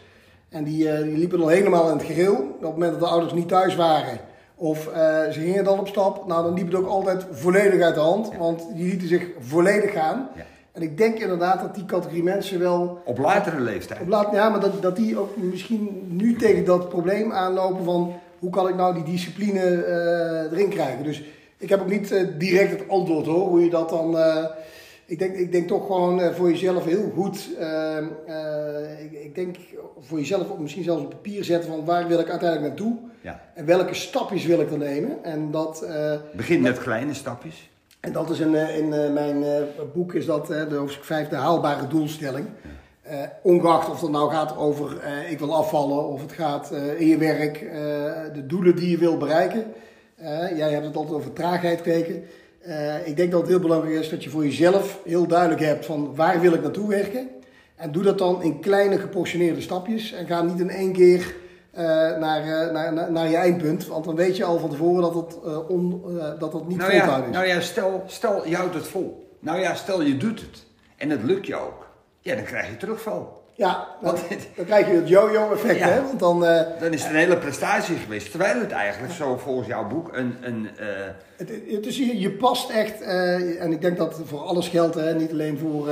En 0.55 0.63
die, 0.63 0.89
eh, 0.89 1.03
die 1.03 1.17
liepen 1.17 1.39
dan 1.39 1.49
helemaal 1.49 1.89
in 1.89 1.97
het 1.97 2.05
gereel. 2.05 2.35
Op 2.35 2.61
het 2.61 2.71
moment 2.71 2.91
dat 2.91 2.99
de 2.99 3.07
ouders 3.07 3.33
niet 3.33 3.47
thuis 3.47 3.75
waren. 3.75 4.19
Of 4.55 4.87
eh, 4.87 5.23
ze 5.31 5.39
gingen 5.39 5.63
dan 5.63 5.79
op 5.79 5.87
stap. 5.87 6.27
Nou, 6.27 6.43
dan 6.43 6.53
liep 6.53 6.65
het 6.65 6.75
ook 6.75 6.87
altijd 6.87 7.25
volledig 7.31 7.81
uit 7.81 7.95
de 7.95 8.01
hand. 8.01 8.31
Want 8.37 8.67
die 8.75 8.89
lieten 8.89 9.07
zich 9.07 9.27
volledig 9.39 9.91
gaan. 9.91 10.29
Ja. 10.35 10.43
En 10.71 10.81
ik 10.81 10.97
denk 10.97 11.17
inderdaad 11.17 11.61
dat 11.61 11.75
die 11.75 11.85
categorie 11.85 12.23
mensen 12.23 12.59
wel 12.59 13.01
Op 13.05 13.17
latere 13.17 13.59
leeftijd. 13.59 14.01
op 14.01 14.07
laat, 14.07 14.31
ja, 14.31 14.49
maar 14.49 14.59
dat, 14.59 14.81
dat 14.81 14.95
die 14.95 15.19
ook 15.19 15.37
misschien 15.37 16.07
nu 16.07 16.35
tegen 16.35 16.65
dat 16.65 16.89
probleem 16.89 17.31
aanlopen 17.31 17.83
van 17.83 18.13
hoe 18.39 18.49
kan 18.49 18.67
ik 18.67 18.75
nou 18.75 18.93
die 18.93 19.03
discipline 19.03 19.83
eh, 19.83 20.51
erin 20.51 20.69
krijgen. 20.69 21.03
Dus 21.03 21.23
ik 21.57 21.69
heb 21.69 21.81
ook 21.81 21.89
niet 21.89 22.25
direct 22.37 22.71
het 22.71 22.89
antwoord 22.89 23.25
hoor, 23.25 23.47
hoe 23.47 23.63
je 23.63 23.69
dat 23.69 23.89
dan... 23.89 24.17
ik, 25.05 25.19
denk, 25.19 25.35
ik 25.35 25.51
denk 25.51 25.67
toch 25.67 25.85
gewoon 25.85 26.21
eh, 26.21 26.33
voor 26.33 26.49
jezelf 26.49 26.85
heel 26.85 27.11
goed, 27.15 27.49
eh, 27.59 27.97
eh, 27.97 29.03
ik, 29.03 29.11
ik 29.11 29.35
denk 29.35 29.55
voor 29.99 30.17
jezelf 30.19 30.51
ook 30.51 30.59
misschien 30.59 30.83
zelfs 30.83 31.03
op 31.03 31.09
papier 31.09 31.43
zetten 31.43 31.69
van 31.69 31.85
waar 31.85 32.07
wil 32.07 32.19
ik 32.19 32.29
uiteindelijk 32.29 32.67
naartoe 32.69 32.97
Ja. 33.21 33.41
en 33.53 33.65
welke 33.65 33.93
stapjes 33.93 34.45
wil 34.45 34.59
ik 34.59 34.69
dan 34.69 34.79
nemen. 34.79 35.23
En 35.23 35.51
dat... 35.51 35.81
eh, 35.81 36.13
Begin 36.35 36.61
met 36.61 36.77
kleine 36.79 37.13
stapjes. 37.13 37.69
en 37.99 38.11
dat 38.11 38.29
is 38.29 38.39
in, 38.39 38.55
in 38.55 39.13
mijn 39.13 39.43
boek, 39.93 40.13
is 40.13 40.25
dat 40.25 40.47
de 40.47 40.75
hoofdstuk 40.75 41.03
5, 41.03 41.27
de 41.27 41.35
haalbare 41.35 41.87
doelstelling. 41.87 42.45
Ongeacht 43.41 43.89
of 43.89 44.01
het 44.01 44.11
nou 44.11 44.31
gaat 44.31 44.57
over 44.57 44.97
ik 45.29 45.39
wil 45.39 45.55
afvallen 45.55 46.07
of 46.07 46.21
het 46.21 46.31
gaat 46.31 46.71
in 46.97 47.07
je 47.07 47.17
werk, 47.17 47.59
de 48.33 48.45
doelen 48.45 48.75
die 48.75 48.89
je 48.89 48.97
wil 48.97 49.17
bereiken. 49.17 49.63
Jij 50.55 50.71
hebt 50.71 50.85
het 50.85 50.95
altijd 50.95 51.15
over 51.15 51.33
traagheid 51.33 51.81
gekeken. 51.81 52.23
Eh, 52.65 53.07
ik 53.07 53.15
denk 53.15 53.31
dat 53.31 53.41
het 53.41 53.49
heel 53.49 53.59
belangrijk 53.59 53.95
is 53.95 54.09
dat 54.09 54.23
je 54.23 54.29
voor 54.29 54.43
jezelf 54.43 54.99
heel 55.03 55.27
duidelijk 55.27 55.61
hebt 55.61 55.85
van 55.85 56.15
waar 56.15 56.41
wil 56.41 56.53
ik 56.53 56.61
naartoe 56.61 56.87
werken. 56.87 57.29
En 57.75 57.91
doe 57.91 58.03
dat 58.03 58.17
dan 58.17 58.43
in 58.43 58.59
kleine 58.59 58.97
geportioneerde 58.97 59.61
stapjes 59.61 60.11
en 60.11 60.27
ga 60.27 60.41
niet 60.41 60.59
in 60.59 60.69
één 60.69 60.93
keer 60.93 61.35
eh, 61.71 61.83
naar, 62.17 62.41
eh, 62.41 62.71
naar, 62.73 62.93
naar, 62.93 63.11
naar 63.11 63.29
je 63.29 63.35
eindpunt. 63.35 63.87
Want 63.87 64.05
dan 64.05 64.15
weet 64.15 64.37
je 64.37 64.43
al 64.43 64.59
van 64.59 64.69
tevoren 64.69 65.01
dat 65.01 65.13
het, 65.13 65.67
on, 65.67 66.03
dat 66.39 66.53
het 66.53 66.67
niet 66.67 66.77
Nou 66.77 66.93
ja, 66.93 67.23
is. 67.25 67.31
nou 67.31 67.45
ja 67.45 67.59
stel, 67.59 68.03
stel 68.07 68.47
je 68.47 68.55
houdt 68.55 68.73
het 68.75 68.87
vol. 68.87 69.37
Nou 69.39 69.59
ja, 69.59 69.75
stel 69.75 70.01
je 70.01 70.17
doet 70.17 70.41
het. 70.41 70.63
En 70.97 71.09
het 71.09 71.23
lukt 71.23 71.45
je 71.47 71.55
ook. 71.55 71.87
Ja, 72.19 72.35
dan 72.35 72.43
krijg 72.43 72.69
je 72.69 72.77
terugval. 72.77 73.43
Ja, 73.57 73.87
dan, 74.01 74.15
dan 74.55 74.65
krijg 74.65 74.87
je 74.87 74.93
het 74.93 75.07
yo-yo-effect, 75.09 75.77
Ja. 75.79 75.87
hè? 75.87 76.01
Want 76.01 76.19
dan, 76.19 76.45
eh, 76.45 76.61
Dan 76.79 76.93
is 76.93 77.01
het 77.01 77.11
een 77.11 77.17
hele 77.17 77.37
prestatie 77.37 77.95
geweest. 77.95 78.29
Terwijl 78.29 78.59
het 78.59 78.71
eigenlijk 78.71 79.13
zo 79.13 79.37
volgens 79.37 79.67
jouw 79.67 79.87
boek 79.87 80.09
een... 80.13 80.35
een 80.41 80.69
eh, 80.77 80.87
het, 81.37 81.49
het 81.67 81.85
is, 81.85 81.97
je, 81.97 82.19
je 82.19 82.31
past 82.31 82.69
echt, 82.69 83.01
eh, 83.01 83.61
en 83.63 83.71
ik 83.71 83.81
denk 83.81 83.97
dat 83.97 84.17
het 84.17 84.27
voor 84.27 84.39
alles 84.39 84.67
geldt, 84.67 84.95
hè? 84.95 85.13
niet 85.15 85.31
alleen 85.31 85.57
voor 85.57 85.87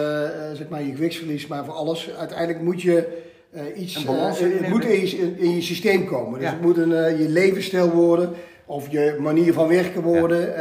zeg 0.54 0.68
maar 0.70 0.84
je 0.84 0.92
gewichtsverlies, 0.92 1.48
maar 1.48 1.66
voor 1.66 1.74
alles. 1.74 2.10
Uiteindelijk 2.18 2.62
moet 2.62 2.82
je 2.82 3.22
iets, 3.76 3.96
Een 3.96 4.06
balans 4.06 4.40
erin 4.40 4.58
het 4.58 4.70
moet 4.70 4.86
in 4.86 5.02
je, 5.02 5.36
in, 5.38 5.56
je 5.56 5.62
systeem 5.62 6.06
komen. 6.06 6.40
Dus 6.40 6.48
Ja. 6.48 6.54
het 6.54 6.62
moet 6.64 6.78
een, 6.78 7.18
je 7.18 7.30
levensstijl 7.30 7.90
worden, 7.90 8.32
of 8.66 8.88
je 8.92 9.18
manier 9.20 9.54
van 9.54 9.68
werken 9.68 10.02
worden, 10.02 10.54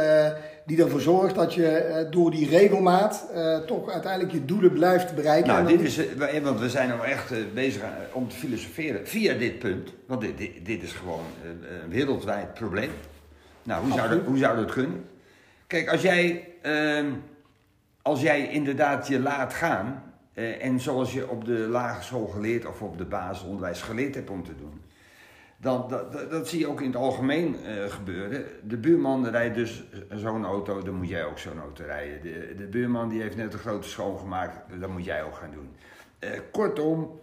die 0.65 0.83
ervoor 0.83 1.01
zorgt 1.01 1.35
dat 1.35 1.53
je 1.53 1.67
eh, 1.67 2.11
door 2.11 2.31
die 2.31 2.49
regelmaat 2.49 3.29
eh, 3.33 3.57
toch 3.57 3.89
uiteindelijk 3.89 4.33
je 4.33 4.45
doelen 4.45 4.73
blijft 4.73 5.15
bereiken. 5.15 5.47
nou, 5.47 5.67
dit 5.67 5.81
is... 5.81 5.97
eh, 5.97 6.43
Want 6.43 6.59
we 6.59 6.69
zijn 6.69 6.89
nou 6.89 7.05
echt 7.05 7.53
bezig 7.53 7.81
om 8.11 8.27
te 8.29 8.35
filosoferen 8.35 9.07
via 9.07 9.33
dit 9.33 9.59
punt. 9.59 9.93
Want 10.05 10.21
dit, 10.21 10.37
dit, 10.37 10.65
dit 10.65 10.83
is 10.83 10.91
gewoon 10.91 11.23
een 11.83 11.89
wereldwijd 11.89 12.53
probleem. 12.53 12.91
Nou, 13.63 13.83
hoe 13.83 13.93
zou, 13.93 14.09
dat, 14.09 14.19
hoe 14.25 14.37
zou 14.37 14.55
dat 14.55 14.71
kunnen? 14.71 15.05
Kijk, 15.67 15.89
als 15.89 16.01
jij, 16.01 16.47
ehm, 16.61 17.05
als 18.01 18.21
jij 18.21 18.47
inderdaad 18.47 19.07
je 19.07 19.19
laat 19.19 19.53
gaan... 19.53 20.03
en 20.59 20.79
zoals 20.79 21.13
je 21.13 21.29
op 21.29 21.45
de 21.45 21.57
lagere 21.57 22.03
school 22.03 22.27
geleerd 22.27 22.65
of 22.65 22.81
op 22.81 22.97
de 22.97 23.05
basisonderwijs 23.05 23.81
geleerd 23.81 24.15
hebt 24.15 24.29
om 24.29 24.43
te 24.43 24.55
doen... 24.57 24.81
Dat, 25.63 25.89
dat, 25.89 26.31
dat 26.31 26.47
zie 26.47 26.59
je 26.59 26.67
ook 26.67 26.81
in 26.81 26.87
het 26.87 26.95
algemeen 26.95 27.55
eh, 27.65 27.91
gebeuren. 27.91 28.45
De 28.63 28.77
buurman 28.77 29.27
rijdt 29.27 29.55
dus 29.55 29.83
zo'n 30.09 30.45
auto, 30.45 30.81
dan 30.81 30.95
moet 30.95 31.09
jij 31.09 31.25
ook 31.25 31.39
zo'n 31.39 31.59
auto 31.59 31.83
rijden. 31.83 32.21
De, 32.21 32.53
de 32.57 32.65
buurman 32.65 33.09
die 33.09 33.21
heeft 33.21 33.35
net 33.35 33.53
een 33.53 33.59
grote 33.59 33.89
schoongemaakt, 33.89 34.79
dat 34.79 34.89
moet 34.89 35.05
jij 35.05 35.23
ook 35.23 35.35
gaan 35.35 35.51
doen. 35.51 35.69
Eh, 36.19 36.29
kortom, 36.51 37.19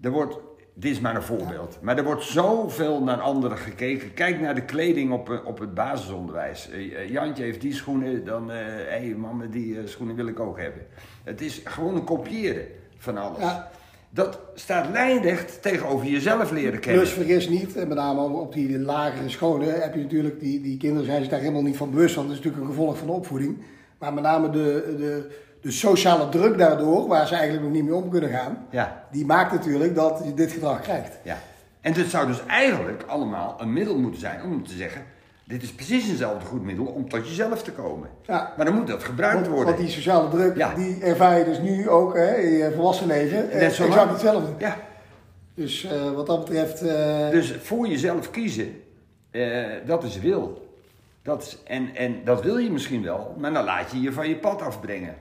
er 0.00 0.10
wordt, 0.10 0.38
dit 0.74 0.90
is 0.90 1.00
maar 1.00 1.16
een 1.16 1.22
voorbeeld, 1.22 1.78
maar 1.82 1.96
er 1.96 2.04
wordt 2.04 2.22
zoveel 2.22 3.02
naar 3.02 3.20
anderen 3.20 3.58
gekeken. 3.58 4.14
Kijk 4.14 4.40
naar 4.40 4.54
de 4.54 4.64
kleding 4.64 5.12
op, 5.12 5.30
eh, 5.30 5.44
op 5.44 5.58
het 5.58 5.74
basisonderwijs. 5.74 6.70
Jantje 7.08 7.42
heeft 7.42 7.60
die 7.60 7.74
schoenen, 7.74 8.24
dan, 8.24 8.48
hé 8.48 8.84
hey, 8.88 9.14
mama, 9.18 9.44
die 9.44 9.86
schoenen 9.86 10.16
wil 10.16 10.26
ik 10.26 10.40
ook 10.40 10.58
hebben. 10.58 10.86
Het 11.24 11.40
is 11.40 11.60
gewoon 11.64 11.94
een 11.94 12.04
kopiëren 12.04 12.66
van 12.96 13.16
alles. 13.16 13.40
Ja. 13.40 13.70
Dat 14.10 14.38
staat 14.54 14.90
lijnrecht 14.92 15.62
tegenover 15.62 16.06
jezelf 16.06 16.50
leren 16.50 16.80
kennen. 16.80 17.02
Plus 17.02 17.12
vergis 17.14 17.48
niet, 17.48 17.74
met 17.74 17.88
name 17.94 18.20
op 18.20 18.52
die 18.52 18.78
lagere 18.78 19.28
scholen 19.28 19.80
heb 19.80 19.94
je 19.94 20.00
natuurlijk, 20.00 20.40
die, 20.40 20.60
die 20.60 20.76
kinderen 20.76 21.06
zijn 21.06 21.20
zich 21.20 21.30
daar 21.30 21.40
helemaal 21.40 21.62
niet 21.62 21.76
van 21.76 21.90
bewust 21.90 22.14
van. 22.14 22.22
Dat 22.22 22.32
is 22.32 22.38
natuurlijk 22.38 22.64
een 22.64 22.70
gevolg 22.76 22.98
van 22.98 23.06
de 23.06 23.12
opvoeding. 23.12 23.62
Maar 23.98 24.14
met 24.14 24.22
name 24.22 24.50
de, 24.50 24.94
de, 24.98 25.30
de 25.60 25.70
sociale 25.70 26.28
druk 26.28 26.58
daardoor, 26.58 27.06
waar 27.08 27.26
ze 27.26 27.34
eigenlijk 27.34 27.64
nog 27.64 27.72
niet 27.74 27.84
mee 27.84 27.94
om 27.94 28.10
kunnen 28.10 28.30
gaan, 28.30 28.66
Ja, 28.70 29.04
die 29.10 29.26
maakt 29.26 29.52
natuurlijk 29.52 29.94
dat 29.94 30.22
je 30.24 30.34
dit 30.34 30.52
gedrag 30.52 30.80
krijgt. 30.80 31.18
ja. 31.22 31.38
En 31.80 31.92
dit 31.92 32.10
zou 32.10 32.26
dus 32.26 32.46
eigenlijk 32.46 33.02
allemaal 33.06 33.56
een 33.58 33.72
middel 33.72 33.98
moeten 33.98 34.20
zijn 34.20 34.42
om 34.42 34.66
te 34.66 34.74
zeggen: 34.74 35.02
dit 35.48 35.62
is 35.62 35.72
precies 35.72 36.08
eenzelfde 36.08 36.46
goed 36.46 36.62
middel 36.62 36.84
om 36.86 37.08
tot 37.08 37.28
jezelf 37.28 37.62
te 37.62 37.72
komen. 37.72 38.08
Ja. 38.26 38.52
Maar 38.56 38.66
dan 38.66 38.74
moet 38.74 38.86
dat 38.86 39.04
gebruikt 39.04 39.34
Want, 39.34 39.46
worden. 39.46 39.66
want 39.66 39.78
die 39.78 39.88
sociale 39.94 40.28
druk, 40.28 40.56
Ja. 40.56 40.74
die 40.74 41.02
ervaar 41.02 41.38
je 41.38 41.44
dus 41.44 41.58
nu 41.58 41.88
ook 41.88 42.14
hè, 42.16 42.34
in 42.36 42.52
je 42.52 42.72
volwassen 42.74 43.06
leven. 43.06 43.50
eh, 43.50 43.60
Net 43.60 43.72
zo 43.72 43.84
exact 43.86 44.10
hetzelfde. 44.10 44.52
Ja, 44.58 44.76
Dus 45.54 45.84
eh, 45.84 46.10
wat 46.12 46.26
dat 46.26 46.44
betreft, 46.44 46.82
eh, 46.82 47.30
dus 47.30 47.52
voor 47.62 47.88
jezelf 47.88 48.30
kiezen, 48.30 48.82
eh, 49.30 49.64
dat 49.86 50.04
is 50.04 50.18
wil. 50.20 50.64
Dat 51.22 51.42
is, 51.42 51.58
en, 51.64 51.88
en 51.96 52.14
dat 52.24 52.42
wil 52.42 52.56
je 52.56 52.70
misschien 52.70 53.02
wel, 53.02 53.34
maar 53.38 53.52
dan 53.52 53.64
laat 53.64 53.90
je 53.90 54.00
je 54.00 54.12
van 54.12 54.28
je 54.28 54.36
pad 54.36 54.62
afbrengen. 54.62 55.14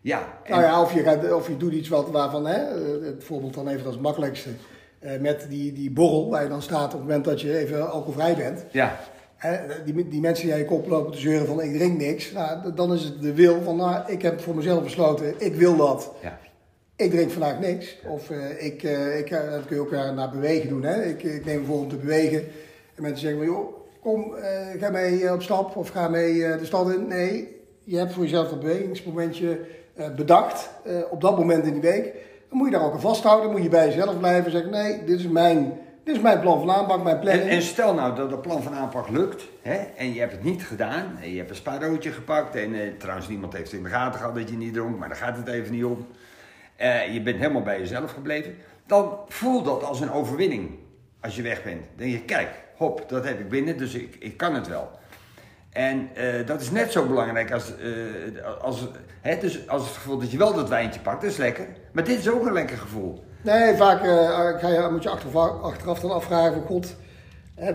Ja, 0.00 0.18
en- 0.44 0.50
nou 0.50 0.62
ja, 0.62 0.80
of 0.82 0.94
je, 0.94 1.02
gaat, 1.02 1.32
of 1.32 1.48
je 1.48 1.56
doet 1.56 1.72
iets 1.72 1.88
wat, 1.88 2.10
waarvan, 2.10 2.46
hè, 2.46 2.56
eh, 2.56 3.04
het 3.06 3.24
voorbeeld 3.24 3.54
dan 3.54 3.68
even 3.68 3.86
als 3.86 3.98
makkelijkste, 3.98 4.48
eh, 4.98 5.20
met 5.20 5.46
die, 5.48 5.72
die 5.72 5.90
borrel 5.90 6.30
waar 6.30 6.42
je 6.42 6.48
dan 6.48 6.62
staat 6.62 6.84
op 6.86 6.92
het 6.92 7.00
moment 7.00 7.24
dat 7.24 7.40
je 7.40 7.58
even 7.58 7.90
alcoholvrij 7.90 8.34
bent. 8.36 8.64
ja, 8.70 8.98
Die, 9.84 10.08
die 10.08 10.20
mensen 10.20 10.44
die 10.44 10.52
aan 10.52 10.60
je 10.60 10.64
kop 10.64 10.88
lopen 10.88 11.12
te 11.12 11.18
zeuren 11.18 11.46
van 11.46 11.62
ik 11.62 11.74
drink 11.74 11.98
niks. 11.98 12.32
Nou, 12.32 12.74
dan 12.74 12.92
is 12.92 13.04
het 13.04 13.22
de 13.22 13.34
wil 13.34 13.62
van 13.62 13.76
nou, 13.76 14.12
ik 14.12 14.22
heb 14.22 14.40
voor 14.40 14.54
mezelf 14.54 14.82
besloten, 14.82 15.34
ik 15.38 15.54
wil 15.54 15.76
dat. 15.76 16.12
ja. 16.22 16.38
Ik 17.02 17.10
drink 17.10 17.30
vandaag 17.30 17.58
niks. 17.58 17.96
Of 18.06 18.30
eh, 18.30 18.64
ik, 18.64 18.82
eh, 18.82 19.18
ik, 19.18 19.30
dat 19.30 19.66
kun 19.66 19.76
je 19.76 19.82
ook 19.82 19.90
naar 19.90 20.30
bewegen 20.30 20.68
doen. 20.68 20.82
Hè? 20.82 21.02
Ik, 21.04 21.22
ik 21.22 21.44
neem 21.44 21.64
voor 21.64 21.78
om 21.78 21.88
te 21.88 21.96
bewegen. 21.96 22.38
En 22.94 23.02
mensen 23.02 23.20
zeggen 23.20 23.38
van 23.38 23.48
joh, 23.48 23.74
kom, 24.00 24.34
eh, 24.34 24.80
ga 24.80 24.90
mee 24.90 25.32
op 25.32 25.42
stap 25.42 25.76
of 25.76 25.88
ga 25.88 26.08
mee 26.08 26.38
de 26.38 26.64
stad 26.64 26.90
in. 26.90 27.06
Nee, 27.06 27.56
je 27.84 27.96
hebt 27.96 28.12
voor 28.12 28.22
jezelf 28.22 28.48
dat 28.48 28.60
bewegingsmomentje 28.60 29.60
bedacht 30.16 30.70
op 31.10 31.20
dat 31.20 31.38
moment 31.38 31.64
in 31.64 31.72
die 31.72 31.82
week. 31.82 32.04
Dan 32.48 32.58
moet 32.58 32.70
je 32.70 32.74
daar 32.74 32.84
ook 32.84 32.92
aan 32.92 33.00
vasthouden. 33.00 33.50
moet 33.50 33.62
je 33.62 33.68
bij 33.68 33.86
jezelf 33.86 34.18
blijven 34.18 34.44
en 34.44 34.50
zeggen 34.50 34.70
nee, 34.70 35.04
dit 35.04 35.18
is 35.18 35.28
mijn 35.28 35.72
Dit 36.04 36.16
is 36.16 36.22
mijn 36.22 36.40
plan 36.40 36.58
van 36.60 36.70
aanpak, 36.70 37.02
mijn 37.02 37.18
planning. 37.18 37.48
En, 37.48 37.56
en 37.56 37.62
stel 37.62 37.94
nou 37.94 38.14
dat 38.16 38.30
het 38.30 38.42
plan 38.42 38.62
van 38.62 38.74
aanpak 38.74 39.08
lukt 39.08 39.44
hè, 39.62 39.74
en 39.74 40.14
je 40.14 40.20
hebt 40.20 40.32
het 40.32 40.42
niet 40.42 40.64
gedaan. 40.64 41.18
En 41.20 41.30
je 41.30 41.36
hebt 41.36 41.50
een 41.50 41.56
spaarroodje 41.56 42.12
gepakt. 42.12 42.54
En 42.54 42.74
eh, 42.74 42.92
trouwens, 42.98 43.28
niemand 43.28 43.52
heeft 43.52 43.72
in 43.72 43.82
de 43.82 43.88
gaten 43.88 44.20
gehad 44.20 44.34
dat 44.34 44.48
je 44.48 44.56
niet 44.56 44.74
dronk, 44.74 44.98
maar 44.98 45.08
daar 45.08 45.16
gaat 45.16 45.36
het 45.36 45.48
even 45.48 45.72
niet 45.72 45.84
om. 45.84 46.06
Eh, 46.76 47.12
je 47.14 47.22
bent 47.22 47.38
helemaal 47.38 47.62
bij 47.62 47.78
jezelf 47.78 48.12
gebleven. 48.12 48.56
Dan 48.86 49.18
voel 49.28 49.62
dat 49.62 49.82
als 49.82 50.00
een 50.00 50.12
overwinning 50.12 50.70
als 51.20 51.36
je 51.36 51.42
weg 51.42 51.62
bent. 51.62 51.80
Dan 51.80 51.96
denk 51.96 52.12
je, 52.12 52.24
kijk, 52.24 52.50
hop, 52.76 53.04
dat 53.08 53.24
heb 53.24 53.40
ik 53.40 53.48
binnen, 53.48 53.78
dus 53.78 53.94
ik, 53.94 54.16
ik 54.18 54.36
kan 54.36 54.54
het 54.54 54.68
wel. 54.68 54.90
En 55.70 56.10
eh, 56.14 56.46
dat 56.46 56.60
is 56.60 56.70
net 56.70 56.92
zo 56.92 57.06
belangrijk 57.06 57.52
als, 57.52 57.76
eh, 57.76 58.60
als, 58.60 58.88
hè, 59.20 59.38
dus 59.38 59.68
als 59.68 59.82
het 59.82 59.92
gevoel 59.92 60.18
dat 60.18 60.30
je 60.30 60.38
wel 60.38 60.54
dat 60.54 60.68
wijntje 60.68 61.00
pakt, 61.00 61.20
dat 61.22 61.30
is 61.30 61.36
lekker. 61.36 61.66
Maar 61.92 62.04
dit 62.04 62.18
is 62.18 62.28
ook 62.28 62.46
een 62.46 62.52
lekker 62.52 62.78
gevoel. 62.78 63.24
Nee, 63.42 63.76
vaak 63.76 64.02
eh, 64.04 64.58
ga 64.58 64.68
je, 64.68 64.88
moet 64.90 65.02
je 65.02 65.08
achteraf, 65.08 65.62
achteraf 65.62 66.00
dan 66.00 66.10
afvragen 66.10 66.52
van 66.52 66.62
God, 66.62 66.96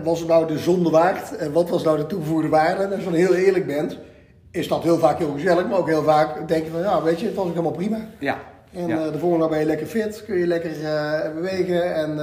was 0.02 0.18
het 0.18 0.28
nou 0.28 0.46
de 0.46 0.58
zonde 0.58 0.90
waard? 0.90 1.36
En 1.36 1.52
wat 1.52 1.68
was 1.70 1.82
nou 1.82 1.96
de 1.96 2.06
toegevoegde 2.06 2.48
waarde? 2.48 2.82
En 2.82 2.90
als 2.90 2.98
je 2.98 3.04
dan 3.04 3.14
heel 3.14 3.34
eerlijk 3.34 3.66
bent, 3.66 3.98
is 4.50 4.68
dat 4.68 4.82
heel 4.82 4.98
vaak 4.98 5.18
heel 5.18 5.32
gezellig, 5.32 5.68
maar 5.68 5.78
ook 5.78 5.88
heel 5.88 6.02
vaak 6.02 6.48
denk 6.48 6.64
je 6.64 6.70
van, 6.70 6.80
ja, 6.80 7.02
weet 7.02 7.20
je, 7.20 7.26
het 7.26 7.34
was 7.34 7.44
ook 7.44 7.50
helemaal 7.50 7.72
prima. 7.72 7.98
Ja. 8.18 8.38
En 8.72 8.86
ja. 8.86 9.04
eh, 9.04 9.12
de 9.12 9.18
volgende 9.18 9.38
dag 9.38 9.48
ben 9.50 9.58
je 9.58 9.66
lekker 9.66 9.86
fit, 9.86 10.24
kun 10.24 10.36
je 10.36 10.46
lekker 10.46 10.70
bewegen 11.34 11.94
en 11.94 12.16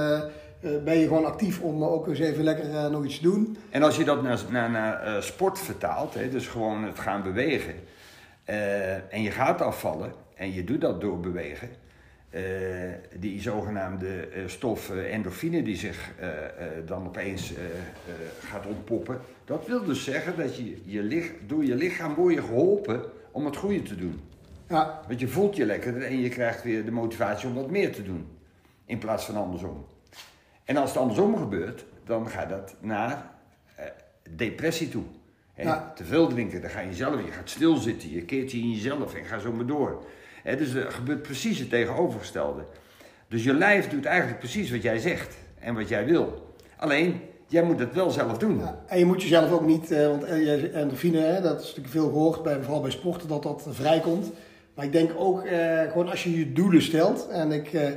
ben 0.84 0.98
je 0.98 1.06
gewoon 1.06 1.24
actief 1.24 1.60
om 1.60 1.84
ook 1.84 2.08
eens 2.08 2.18
even 2.18 2.44
lekker 2.44 2.90
nog 2.90 3.04
iets 3.04 3.16
te 3.16 3.22
doen. 3.22 3.56
En 3.70 3.82
als 3.82 3.96
je 3.96 4.04
dat 4.04 4.22
naar, 4.22 4.38
naar, 4.50 4.70
naar 4.70 5.22
sport 5.22 5.58
vertaalt, 5.58 6.14
hè, 6.14 6.28
dus 6.28 6.46
gewoon 6.46 6.84
het 6.84 6.98
gaan 6.98 7.22
bewegen, 7.22 7.74
en 9.10 9.22
je 9.22 9.30
gaat 9.30 9.62
afvallen, 9.62 10.12
en 10.36 10.52
je 10.52 10.64
doet 10.64 10.80
dat 10.80 11.00
door 11.00 11.20
bewegen, 11.20 11.68
eh, 12.36 13.20
die 13.20 13.40
zogenaamde 13.40 14.28
eh, 14.28 14.42
stof 14.46 14.90
eh, 14.90 15.14
endorfine 15.14 15.62
die 15.62 15.76
zich 15.76 16.12
dan 16.86 17.06
opeens 17.06 17.52
gaat 18.44 18.66
ontpoppen, 18.66 19.20
dat 19.44 19.66
wil 19.66 19.84
dus 19.84 20.04
zeggen 20.04 20.36
dat 20.36 20.56
je, 20.56 20.76
je 20.84 21.02
lich, 21.02 21.30
door 21.46 21.64
je 21.64 21.74
lichaam 21.74 22.14
word 22.14 22.34
je 22.34 22.40
geholpen 22.40 23.02
om 23.30 23.44
het 23.44 23.56
goede 23.56 23.82
te 23.82 23.96
doen. 23.96 24.20
Ja, 24.68 25.00
Want 25.06 25.20
je 25.20 25.28
voelt 25.28 25.56
je 25.56 25.66
lekkerder 25.66 26.02
en 26.02 26.20
je 26.20 26.28
krijgt 26.28 26.62
weer 26.62 26.84
de 26.84 26.90
motivatie 26.90 27.48
om 27.48 27.54
wat 27.54 27.70
meer 27.70 27.92
te 27.92 28.02
doen. 28.02 28.26
In 28.84 28.98
plaats 28.98 29.24
van 29.24 29.36
andersom. 29.36 29.86
En 30.64 30.76
als 30.76 30.90
het 30.90 30.98
andersom 30.98 31.36
gebeurt, 31.36 31.84
dan 32.04 32.28
gaat 32.28 32.48
dat 32.48 32.74
naar 32.80 33.30
eh, 33.74 33.84
depressie 34.30 34.88
toe. 34.88 35.04
Hè? 35.52 35.62
Ja. 35.62 35.92
Te 35.94 36.04
veel 36.04 36.28
drinken, 36.28 36.60
dan 36.60 36.70
ga 36.70 36.80
je 36.80 36.94
zelf, 36.94 37.24
je 37.24 37.32
gaat 37.32 37.50
stilzitten, 37.50 38.10
je 38.10 38.22
keert 38.22 38.52
je 38.52 38.58
in 38.58 38.70
jezelf 38.70 39.14
en 39.14 39.24
ga 39.24 39.38
zo 39.38 39.52
maar 39.52 39.66
door. 39.66 40.04
Dus 40.54 40.74
er 40.74 40.90
gebeurt 40.90 41.22
precies 41.22 41.58
het 41.58 41.70
tegenovergestelde. 41.70 42.64
Dus 43.28 43.44
je 43.44 43.54
lijf 43.54 43.88
doet 43.88 44.04
eigenlijk 44.04 44.38
precies 44.38 44.70
wat 44.70 44.82
jij 44.82 44.98
zegt 44.98 45.36
en 45.58 45.74
wat 45.74 45.88
jij 45.88 46.04
wil. 46.04 46.54
Alleen, 46.76 47.20
jij 47.46 47.62
moet 47.62 47.78
het 47.78 47.94
wel 47.94 48.10
zelf 48.10 48.38
doen. 48.38 48.62
En 48.86 48.98
je 48.98 49.04
moet 49.04 49.22
jezelf 49.22 49.52
ook 49.52 49.66
niet, 49.66 49.90
eh, 49.90 50.06
want 50.06 50.24
eh, 50.24 50.74
endorfine, 50.74 51.18
hè, 51.18 51.40
dat 51.40 51.60
is 51.60 51.66
natuurlijk 51.66 51.94
veel 51.94 52.08
gehoord, 52.08 52.42
bij, 52.42 52.62
vooral 52.62 52.80
bij 52.80 52.90
sporten, 52.90 53.28
dat 53.28 53.42
dat 53.42 53.66
vrijkomt. 53.70 54.32
Maar 54.76 54.84
ik 54.84 54.92
denk 54.92 55.10
ook, 55.16 55.44
eh, 55.44 55.80
gewoon 55.90 56.08
als 56.10 56.24
je 56.24 56.38
je 56.38 56.52
doelen 56.52 56.82
stelt, 56.82 57.28
en 57.28 57.52
ik, 57.52 57.72
eh, 57.72 57.88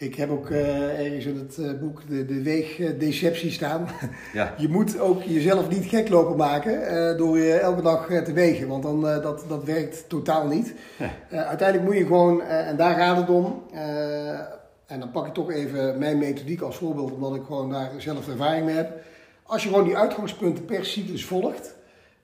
ik 0.00 0.14
heb 0.14 0.30
ook 0.30 0.50
eh, 0.50 1.00
ergens 1.00 1.24
in 1.24 1.36
het 1.36 1.58
eh, 1.58 1.80
boek 1.80 2.08
de, 2.08 2.24
de 2.24 2.42
weegdeceptie 2.42 3.50
staan. 3.50 3.86
Ja. 4.32 4.54
Je 4.58 4.68
moet 4.68 4.98
ook 4.98 5.22
jezelf 5.22 5.68
niet 5.68 5.84
gek 5.84 6.08
lopen 6.08 6.36
maken 6.36 6.86
eh, 6.86 7.18
door 7.18 7.38
je 7.38 7.52
elke 7.52 7.82
dag 7.82 8.08
eh, 8.10 8.22
te 8.22 8.32
wegen, 8.32 8.68
want 8.68 8.82
dan, 8.82 9.08
eh, 9.08 9.22
dat, 9.22 9.44
dat 9.48 9.64
werkt 9.64 10.08
totaal 10.08 10.46
niet. 10.46 10.74
Ja. 10.98 11.10
Eh, 11.28 11.48
uiteindelijk 11.48 11.88
moet 11.88 11.98
je 11.98 12.06
gewoon, 12.06 12.42
eh, 12.42 12.68
en 12.68 12.76
daar 12.76 12.94
gaat 12.94 13.16
het 13.16 13.28
om, 13.28 13.62
eh, 13.72 14.30
en 14.86 14.98
dan 15.00 15.10
pak 15.10 15.26
ik 15.26 15.34
toch 15.34 15.50
even 15.50 15.98
mijn 15.98 16.18
methodiek 16.18 16.60
als 16.60 16.76
voorbeeld, 16.76 17.12
omdat 17.12 17.34
ik 17.34 17.42
gewoon 17.46 17.70
daar 17.70 17.90
zelf 17.98 18.28
ervaring 18.28 18.64
mee 18.64 18.74
heb. 18.74 18.98
Als 19.42 19.62
je 19.62 19.68
gewoon 19.68 19.84
die 19.84 19.96
uitgangspunten 19.96 20.64
per 20.64 20.84
cyclus 20.84 21.24
volgt 21.24 21.74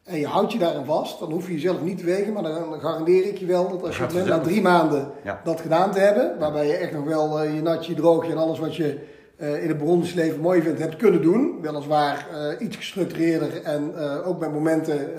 en 0.07 0.19
je 0.19 0.27
houdt 0.27 0.53
je 0.53 0.59
daarin 0.59 0.85
vast, 0.85 1.19
dan 1.19 1.33
hoef 1.33 1.47
je 1.47 1.53
jezelf 1.53 1.83
niet 1.83 1.99
te 1.99 2.05
wegen, 2.05 2.33
maar 2.33 2.43
dan, 2.43 2.81
garandeer 2.81 3.27
ik 3.27 3.39
je 3.39 3.47
wel 3.47 3.69
dat 3.69 3.83
als 3.83 3.97
je 3.97 4.03
het 4.03 4.27
na 4.27 4.41
drie 4.41 4.63
maanden 4.63 5.11
Ja. 5.25 5.41
dat 5.45 5.61
gedaan 5.61 5.91
te 5.93 5.99
hebben, 5.99 6.39
waarbij 6.39 6.67
je 6.67 6.73
echt 6.73 6.93
nog 6.93 7.05
wel 7.05 7.41
eh, 7.41 7.55
je 7.55 7.63
natje, 7.63 7.91
je 7.91 8.01
droogje 8.01 8.31
en 8.33 8.39
alles 8.39 8.59
wat 8.59 8.77
je 8.77 8.99
eh, 9.37 9.63
in 9.63 9.69
het 9.69 9.79
bronzenleven 9.79 10.41
mooi 10.41 10.63
vindt, 10.63 10.79
hebt 10.79 10.97
kunnen 10.97 11.23
doen. 11.23 11.59
Weliswaar 11.61 12.27
eh, 12.33 12.67
iets 12.67 12.77
gestructureerder 12.77 13.63
en 13.63 13.95
ook 14.25 14.39
met 14.39 14.53
momenten, 14.53 15.11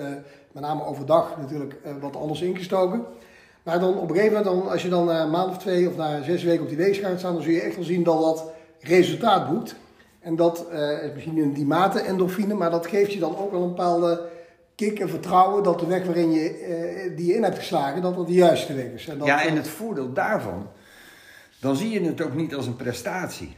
met 0.52 0.62
name 0.62 0.84
overdag 0.84 1.36
natuurlijk, 1.38 1.76
wat 2.00 2.16
anders 2.16 2.40
ingestoken. 2.40 3.04
Maar 3.62 3.80
dan 3.80 3.98
op 3.98 4.10
een 4.10 4.16
gegeven 4.16 4.36
moment, 4.36 4.62
dan, 4.62 4.70
als 4.70 4.82
je 4.82 4.88
dan 4.88 5.04
na 5.04 5.22
een 5.22 5.30
maand 5.30 5.50
of 5.50 5.58
twee 5.58 5.88
of 5.88 5.96
na 5.96 6.22
zes 6.22 6.42
weken 6.42 6.62
op 6.62 6.68
die 6.68 6.76
weegschaal 6.76 7.10
gaat 7.10 7.18
staan, 7.18 7.32
dan 7.34 7.42
zul 7.42 7.52
je 7.52 7.60
echt 7.60 7.76
wel 7.76 7.84
zien 7.84 8.02
dat 8.02 8.20
dat 8.20 8.44
resultaat 8.80 9.48
boekt. 9.50 9.74
En 10.20 10.36
dat 10.36 10.66
is 11.02 11.12
misschien 11.14 11.38
in 11.38 11.52
die 11.52 11.66
mate 11.66 12.00
endorfine, 12.00 12.54
maar 12.54 12.70
dat 12.70 12.86
geeft 12.86 13.12
je 13.12 13.18
dan 13.18 13.36
ook 13.38 13.50
wel 13.50 13.62
een 13.62 13.68
bepaalde 13.68 14.36
kick 14.78 14.98
en 14.98 15.08
vertrouwen 15.08 15.62
dat 15.62 15.80
de 15.80 15.86
weg 15.86 16.04
waarin 16.04 16.32
je 16.32 16.50
eh, 16.50 17.16
die 17.16 17.26
je 17.26 17.34
in 17.34 17.42
hebt 17.42 17.58
geslagen, 17.58 18.02
dat 18.02 18.16
dat 18.16 18.26
de 18.26 18.32
juiste 18.32 18.74
weg 18.74 18.84
is. 18.84 19.08
En 19.08 19.18
dat, 19.18 19.26
Ja, 19.26 19.44
en 19.44 19.56
het 19.56 19.68
voordeel 19.68 20.12
daarvan, 20.12 20.70
dan 21.60 21.76
zie 21.76 21.90
je 21.90 22.00
het 22.00 22.20
ook 22.20 22.34
niet 22.34 22.54
als 22.54 22.66
een 22.66 22.76
prestatie. 22.76 23.56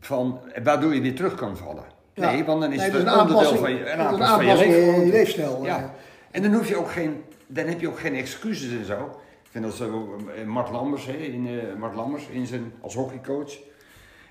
Van, 0.00 0.40
waardoor 0.62 0.94
je 0.94 1.00
weer 1.00 1.14
terug 1.14 1.34
kan 1.34 1.56
vallen. 1.56 1.84
Ja. 2.14 2.30
Nee, 2.30 2.44
want 2.44 2.60
dan 2.60 2.72
is 2.72 2.78
Nee, 2.78 2.90
het 2.90 2.94
het 2.98 3.06
een 3.06 3.20
onderdeel 3.20 3.36
aanpassing. 3.38 3.60
van 3.60 3.70
je, 3.70 3.80
een 3.80 3.86
is 3.86 3.92
een 3.92 4.00
aanpassing 4.00 4.28
van 4.28 4.44
je 4.44 4.50
aanpassing 4.50 4.94
in 4.94 5.06
je 5.06 5.12
leefstijl, 5.12 5.58
eh. 5.58 5.64
Ja. 5.64 5.94
En 6.30 6.42
dan, 6.42 6.54
hoef 6.54 6.68
je 6.68 6.76
ook 6.76 6.90
geen, 6.90 7.22
dan 7.46 7.66
heb 7.66 7.80
je 7.80 7.88
ook 7.88 7.98
geen 7.98 8.14
excuses 8.14 8.72
en 8.72 8.84
zo. 8.84 9.20
Ik 9.42 9.50
vind 9.50 9.64
dat 9.64 9.74
zo, 9.74 10.18
eh, 10.36 10.44
Mart 10.44 10.70
Lammers, 10.70 11.06
hè, 11.06 11.12
in, 11.12 11.46
eh, 11.46 11.78
Mart 11.78 11.94
Lammers 11.94 12.26
in 12.28 12.46
zijn, 12.46 12.72
als 12.80 12.94
hockeycoach. 12.94 13.52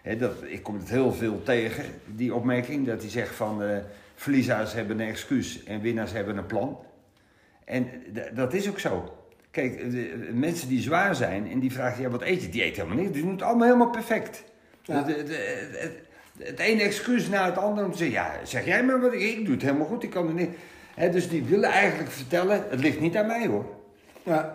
Hè, 0.02 0.18
dat, 0.18 0.34
ik 0.46 0.64
kom 0.64 0.78
het 0.78 0.90
heel 0.90 1.14
veel 1.14 1.44
tegen, 1.44 1.86
die 2.06 2.34
opmerking. 2.34 2.88
Dat 2.88 3.02
hij 3.02 3.10
zegt 3.10 3.36
van, 3.36 3.64
eh 3.64 3.78
verliezers 4.16 4.74
hebben 4.74 5.00
een 5.00 5.08
excuus 5.08 5.64
en 5.64 5.82
winnaars 5.82 6.12
hebben 6.12 6.38
een 6.38 6.46
plan. 6.46 6.80
En 7.66 7.90
dat 8.34 8.54
is 8.54 8.70
ook 8.70 8.80
zo. 8.80 9.18
Kijk, 9.52 9.92
de, 9.92 10.30
mensen 10.34 10.68
die 10.68 10.82
zwaar 10.82 11.16
zijn 11.16 11.52
en 11.52 11.60
die 11.60 11.72
vragen, 11.72 12.02
ja, 12.02 12.10
wat 12.10 12.22
eet 12.22 12.42
je? 12.42 12.50
Die 12.50 12.64
eten 12.64 12.84
helemaal 12.84 13.04
niet. 13.04 13.14
Die 13.14 13.24
doen 13.24 13.32
het 13.32 13.42
allemaal 13.42 13.68
helemaal 13.68 13.90
perfect. 13.90 14.44
Ja. 14.82 15.02
De- 15.02 15.14
de- 15.16 15.24
de- 15.24 15.78
het, 15.80 15.92
het 16.48 16.60
ene 16.60 16.82
excuus 16.82 17.28
na 17.30 17.46
het 17.46 17.58
andere 17.58 17.86
om 17.86 17.92
te 17.92 17.98
zeggen, 17.98 18.16
ja, 18.16 18.32
zeg 18.44 18.66
jij 18.66 18.84
maar 18.84 19.02
wat, 19.02 19.14
ik, 19.14 19.22
ik 19.22 19.46
doe 19.46 19.54
het 19.54 19.64
helemaal 19.64 19.88
goed, 19.88 20.04
ik 20.04 20.10
kan 20.10 20.28
er 20.28 20.34
niet. 20.34 20.50
Dus 21.12 21.30
die 21.30 21.44
willen 21.44 21.70
eigenlijk 21.70 22.12
vertellen, 22.12 22.66
het 22.70 22.80
ligt 22.80 23.00
niet 23.00 23.18
aan 23.18 23.28
mij 23.28 23.48
hoor. 23.48 23.66
ja? 24.24 24.54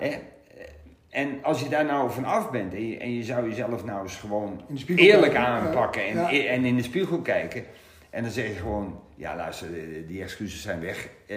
En 1.11 1.39
als 1.43 1.61
je 1.61 1.69
daar 1.69 1.85
nou 1.85 2.11
van 2.11 2.25
af 2.25 2.51
bent 2.51 2.75
en 2.75 2.89
je, 2.89 2.99
en 2.99 3.15
je 3.15 3.23
zou 3.23 3.49
jezelf 3.49 3.85
nou 3.85 4.03
eens 4.03 4.17
gewoon 4.17 4.63
eerlijk 4.87 5.35
aanpakken 5.35 6.07
en, 6.07 6.15
ja. 6.17 6.47
en 6.47 6.65
in 6.65 6.77
de 6.77 6.83
spiegel 6.83 7.21
kijken. 7.21 7.65
En 8.19 8.25
dan 8.25 8.33
zeg 8.33 8.47
je 8.47 8.53
gewoon, 8.55 9.01
ja 9.17 9.37
luister, 9.37 9.73
die- 9.73 10.07
die 10.07 10.23
excuses 10.23 10.63
zijn 10.63 10.81
weg. 10.81 11.09
Eh, 11.27 11.37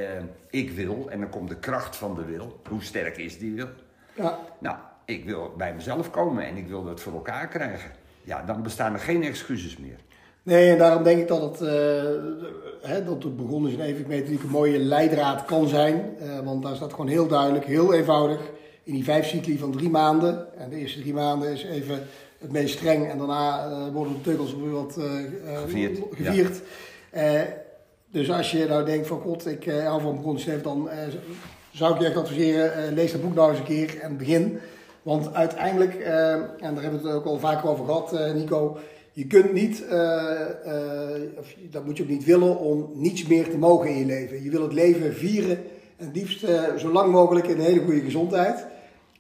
ik 0.50 0.72
wil, 0.72 1.08
en 1.10 1.20
dan 1.20 1.30
komt 1.30 1.50
de 1.50 1.56
kracht 1.60 1.96
van 1.96 2.16
de 2.16 2.26
wil. 2.26 2.60
Hoe 2.70 2.84
sterk 2.84 3.18
is 3.18 3.38
die 3.40 3.54
wil? 3.56 3.68
ja. 4.14 4.40
Nou, 4.60 4.76
ik 5.06 5.26
wil 5.26 5.54
bij 5.58 5.74
mezelf 5.74 6.12
komen 6.12 6.46
en 6.46 6.58
ik 6.58 6.68
wil 6.68 6.84
dat 6.84 7.00
voor 7.02 7.14
elkaar 7.14 7.48
krijgen. 7.48 7.92
Ja, 8.24 8.44
dan 8.44 8.64
bestaan 8.64 8.94
er 8.94 9.00
geen 9.00 9.24
excuses 9.24 9.78
meer. 9.78 9.96
Nee, 10.44 10.72
en 10.72 10.78
daarom 10.78 11.04
denk 11.04 11.20
ik 11.22 11.28
dat 11.28 11.42
het, 11.42 11.62
eh, 11.62 12.90
hè, 12.90 13.04
dat 13.04 13.24
het 13.24 13.38
begonnen 13.38 13.72
is 13.72 13.78
in 13.78 13.84
even 13.84 14.08
methodiek 14.08 14.44
een 14.44 14.50
mooie 14.50 14.80
leidraad 14.80 15.46
kan 15.46 15.68
zijn. 15.68 16.16
Eh, 16.20 16.40
want 16.40 16.64
daar 16.64 16.76
staat 16.76 16.92
gewoon 16.92 17.08
heel 17.08 17.28
duidelijk, 17.28 17.66
heel 17.66 17.94
eenvoudig, 17.94 18.40
in 18.84 18.94
die 18.94 19.04
vijf 19.04 19.26
cycli 19.28 19.58
van 19.58 19.72
drie 19.72 19.90
maanden. 19.90 20.58
En 20.60 20.70
de 20.70 20.76
eerste 20.76 21.00
drie 21.00 21.14
maanden 21.14 21.52
is 21.52 21.64
even 21.64 22.00
het 22.42 22.52
meest 22.52 22.78
streng 22.78 23.10
en 23.10 23.18
daarna 23.18 23.66
eh, 23.66 23.94
worden 23.94 24.14
de 24.14 24.22
teugels 24.22 24.56
weer 24.56 24.72
wat 24.72 24.98
eh, 24.98 25.06
eh, 25.06 25.62
Gevierd, 25.62 26.00
gevierd. 26.12 26.62
Dus 28.12 28.32
als 28.32 28.52
je 28.52 28.66
nou 28.66 28.86
denkt 28.86 29.08
van 29.08 29.20
god, 29.20 29.48
ik 29.48 29.66
hou 29.66 30.02
van 30.02 30.16
begonnen 30.16 30.64
dan 30.64 30.90
zou 31.72 31.94
ik 31.94 32.00
je 32.00 32.06
echt 32.06 32.18
adviseren, 32.18 32.94
lees 32.94 33.12
dat 33.12 33.22
boek 33.22 33.34
nou 33.34 33.50
eens 33.50 33.60
een 33.60 33.66
keer 33.66 34.00
en 34.00 34.18
begin. 34.18 34.60
Want 35.02 35.34
uiteindelijk, 35.34 35.96
en 35.96 36.74
daar 36.74 36.82
hebben 36.82 37.02
we 37.02 37.08
het 37.08 37.18
ook 37.18 37.26
al 37.26 37.40
vaker 37.40 37.70
over 37.70 37.86
gehad, 37.86 38.14
eh, 38.14 38.34
Nico. 38.34 38.78
Je 39.14 39.28
kunt 39.28 39.54
niet, 39.54 39.84
of 41.38 41.56
dat 41.72 41.86
moet 41.86 41.98
je 41.98 42.04
ook 42.04 42.10
niet 42.10 42.26
willen, 42.26 42.58
om 42.58 42.92
niets 42.94 43.28
meer 43.28 43.50
te 43.50 43.58
mogen 43.58 43.90
in 43.90 43.98
je 43.98 44.06
leven. 44.06 44.44
Je 44.44 44.50
wil 44.50 44.62
het 44.62 44.74
leven 44.74 45.14
vieren 45.14 45.64
en 45.98 46.12
liefst 46.14 46.46
zo 46.78 46.92
lang 46.92 47.12
mogelijk 47.12 47.48
in 47.48 47.56
een 47.56 47.66
hele 47.66 47.84
goede 47.84 48.02
gezondheid. 48.02 48.66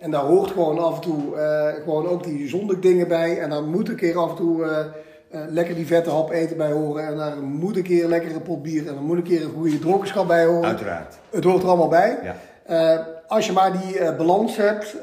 En 0.01 0.11
daar 0.11 0.21
hoort 0.21 0.51
gewoon 0.51 0.79
af 0.79 0.95
en 0.95 1.01
toe 1.01 1.35
eh, 1.35 1.83
gewoon 1.83 2.07
ook 2.07 2.23
die 2.23 2.47
zondag 2.47 2.79
bij. 3.07 3.39
En 3.39 3.49
daar 3.49 3.63
moet 3.63 3.89
een 3.89 3.95
keer 3.95 4.17
af 4.17 4.29
en 4.29 4.35
toe 4.35 4.65
eh, 4.65 4.79
eh, 4.79 5.41
lekker 5.49 5.75
die 5.75 5.85
vette 5.85 6.09
hap 6.09 6.31
eten 6.31 6.57
bij 6.57 6.71
horen. 6.71 7.07
En 7.07 7.17
daar 7.17 7.37
moet 7.37 7.77
een 7.77 7.83
keer 7.83 8.07
lekker 8.07 8.35
een 8.35 8.41
pot 8.41 8.63
bier 8.63 8.87
en 8.87 8.95
er 8.95 9.01
moet 9.01 9.17
een 9.17 9.23
keer 9.23 9.43
een 9.43 9.51
goede 9.51 9.79
dronkenschap 9.79 10.27
bij 10.27 10.45
horen. 10.45 10.65
Uiteraard. 10.65 11.17
Het 11.29 11.43
hoort 11.43 11.63
er 11.63 11.67
allemaal 11.67 11.87
bij. 11.87 12.17
Ja. 12.23 13.05
Als 13.27 13.45
je 13.45 13.51
maar 13.51 13.71
die 13.71 14.13
balans 14.15 14.57
hebt 14.57 14.95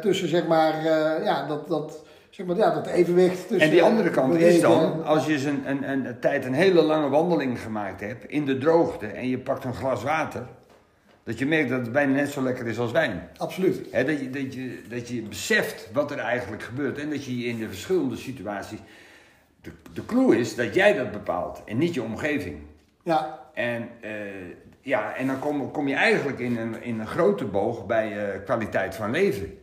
tussen 0.00 0.28
zeg 0.28 0.46
maar, 0.46 0.84
ja, 1.24 1.46
dat, 1.46 1.68
dat, 1.68 2.02
zeg 2.30 2.46
maar, 2.46 2.56
ja, 2.56 2.74
dat 2.74 2.86
evenwicht 2.86 3.48
tussen... 3.48 3.66
En 3.66 3.70
die 3.70 3.82
andere 3.82 4.10
kant 4.10 4.34
is 4.34 4.60
dan, 4.60 5.04
als 5.04 5.26
je 5.26 5.32
eens 5.32 5.44
een, 5.44 5.62
een, 5.66 5.90
een, 5.90 6.04
een 6.04 6.20
tijd 6.20 6.44
een 6.44 6.52
hele 6.52 6.82
lange 6.82 7.08
wandeling 7.08 7.60
gemaakt 7.60 8.00
hebt 8.00 8.24
in 8.24 8.44
de 8.44 8.58
droogte 8.58 9.06
en 9.06 9.28
je 9.28 9.38
pakt 9.38 9.64
een 9.64 9.74
glas 9.74 10.02
water, 10.02 10.42
dat 11.24 11.38
je 11.38 11.46
merkt 11.46 11.68
dat 11.68 11.80
het 11.80 11.92
bijna 11.92 12.12
net 12.12 12.30
zo 12.30 12.42
lekker 12.42 12.66
is 12.66 12.78
als 12.78 12.92
wijn. 12.92 13.28
Absoluut. 13.36 13.92
Dat, 13.92 14.20
je, 14.20 14.30
dat, 14.30 14.54
je, 14.54 14.82
dat 14.88 15.08
je 15.08 15.22
beseft 15.22 15.88
wat 15.92 16.10
er 16.10 16.18
eigenlijk 16.18 16.62
gebeurt 16.62 16.98
en 16.98 17.10
dat 17.10 17.24
je 17.24 17.32
in 17.32 17.58
de 17.58 17.68
verschillende 17.68 18.16
situaties 18.16 18.78
de, 19.60 19.70
de 19.92 20.06
clue 20.06 20.38
is 20.38 20.54
dat 20.54 20.74
jij 20.74 20.94
dat 20.94 21.10
bepaalt 21.10 21.62
en 21.64 21.78
niet 21.78 21.94
je 21.94 22.02
omgeving. 22.02 22.58
Ja, 23.02 23.40
En, 23.54 23.88
eh, 24.00 24.10
ja, 24.80 25.14
en 25.14 25.26
dan 25.26 25.38
kom, 25.38 25.70
kom 25.70 25.88
je 25.88 25.94
eigenlijk 25.94 26.38
in 26.38 26.56
een, 26.56 26.82
in 26.82 27.00
een 27.00 27.06
grote 27.06 27.44
boog 27.44 27.86
bij 27.86 28.32
eh, 28.32 28.44
kwaliteit 28.44 28.94
van 28.94 29.10
leven. 29.10 29.58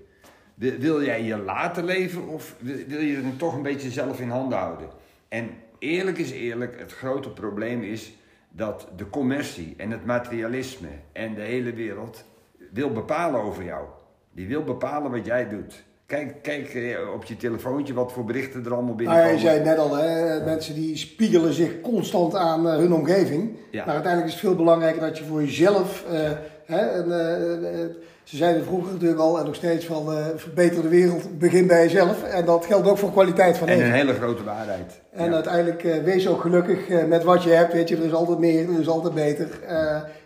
Wil, 0.56 0.78
wil 0.78 1.04
jij 1.04 1.24
je 1.24 1.38
laten 1.38 1.86
leven 1.86 2.28
of 2.28 2.56
wil, 2.60 2.78
wil 2.88 3.02
je 3.02 3.16
het 3.16 3.40
toch 3.40 3.56
een 3.56 3.62
beetje 3.62 3.90
zelf 3.90 4.20
in 4.20 4.30
handen 4.30 4.58
houden? 4.58 4.90
En 5.28 5.50
eerlijk 5.80 6.18
is 6.18 6.32
eerlijk, 6.32 6.80
het 6.80 6.94
grote 6.94 7.30
probleem 7.30 7.84
is 7.84 8.14
dat 8.60 8.88
de 8.96 9.10
commercie 9.10 9.74
en 9.78 9.92
het 9.92 10.06
materialisme 10.06 10.88
en 11.12 11.34
de 11.36 11.42
hele 11.42 11.74
wereld 11.74 12.24
wil 12.72 12.92
bepalen 12.92 13.42
over 13.42 13.64
jou. 13.64 13.86
Die 14.32 14.48
wil 14.48 14.64
bepalen 14.64 15.12
wat 15.12 15.26
jij 15.26 15.50
doet. 15.50 15.84
Kijk, 16.06 16.42
kijk 16.42 16.74
eh, 16.74 17.14
op 17.14 17.24
je 17.24 17.38
telefoontje 17.38 17.94
wat 17.94 18.12
voor 18.12 18.26
berichten 18.26 18.66
er 18.66 18.74
allemaal 18.74 18.96
nou 18.96 18.98
binnenkomen. 18.98 19.34
je 19.34 19.40
zei 19.40 19.64
net 19.64 19.78
al, 19.78 19.96
hè, 19.96 20.46
mensen 20.46 20.76
die 20.76 20.98
spiegelen 20.98 21.54
zich 21.54 21.82
constant 21.82 22.36
aan 22.36 22.70
eh, 22.70 22.76
hun 22.76 22.94
omgeving. 22.94 23.56
Ja. 23.72 23.86
Maar 23.86 23.94
uiteindelijk 23.94 24.34
is 24.34 24.40
het 24.40 24.50
veel 24.50 24.56
belangrijker 24.56 25.02
dat 25.02 25.18
je 25.18 25.24
voor 25.24 25.42
jezelf. 25.44 26.06
eh, 26.12 26.32
hè, 26.66 26.78
en, 26.78 27.12
eh, 27.12 27.86
ze 28.30 28.38
zeiden 28.38 28.64
vroeger 28.64 28.92
natuurlijk 28.94 29.20
al 29.20 29.40
en 29.40 29.46
nog 29.46 29.56
steeds 29.56 29.86
van 29.86 30.14
eh, 30.14 30.26
verbeter 30.36 30.82
de 30.82 30.88
wereld, 30.88 31.40
begin 31.40 31.68
bij 31.68 31.84
jezelf. 31.84 32.24
En 32.24 32.46
dat 32.46 32.66
geldt 32.66 32.88
ook 32.88 32.98
voor 32.98 33.12
kwaliteit 33.12 33.58
van 33.58 33.68
En 33.68 33.78
leven. 33.78 33.90
een 33.92 33.98
hele 33.98 34.14
grote 34.14 34.44
waarheid. 34.44 35.02
En 35.12 35.26
Ja. 35.30 35.34
uiteindelijk 35.34 35.84
eh, 35.84 36.04
wees 36.04 36.28
ook 36.28 36.42
gelukkig 36.42 36.90
eh, 36.90 37.06
met 37.06 37.24
wat 37.24 37.44
je 37.44 37.50
hebt. 37.50 37.74
Weet 37.74 37.90
je, 37.90 37.96
er 37.98 38.04
is 38.06 38.14
altijd 38.14 38.40
meer, 38.40 38.70
er 38.74 38.80
is 38.80 38.88
altijd 38.88 39.14
beter. 39.14 39.48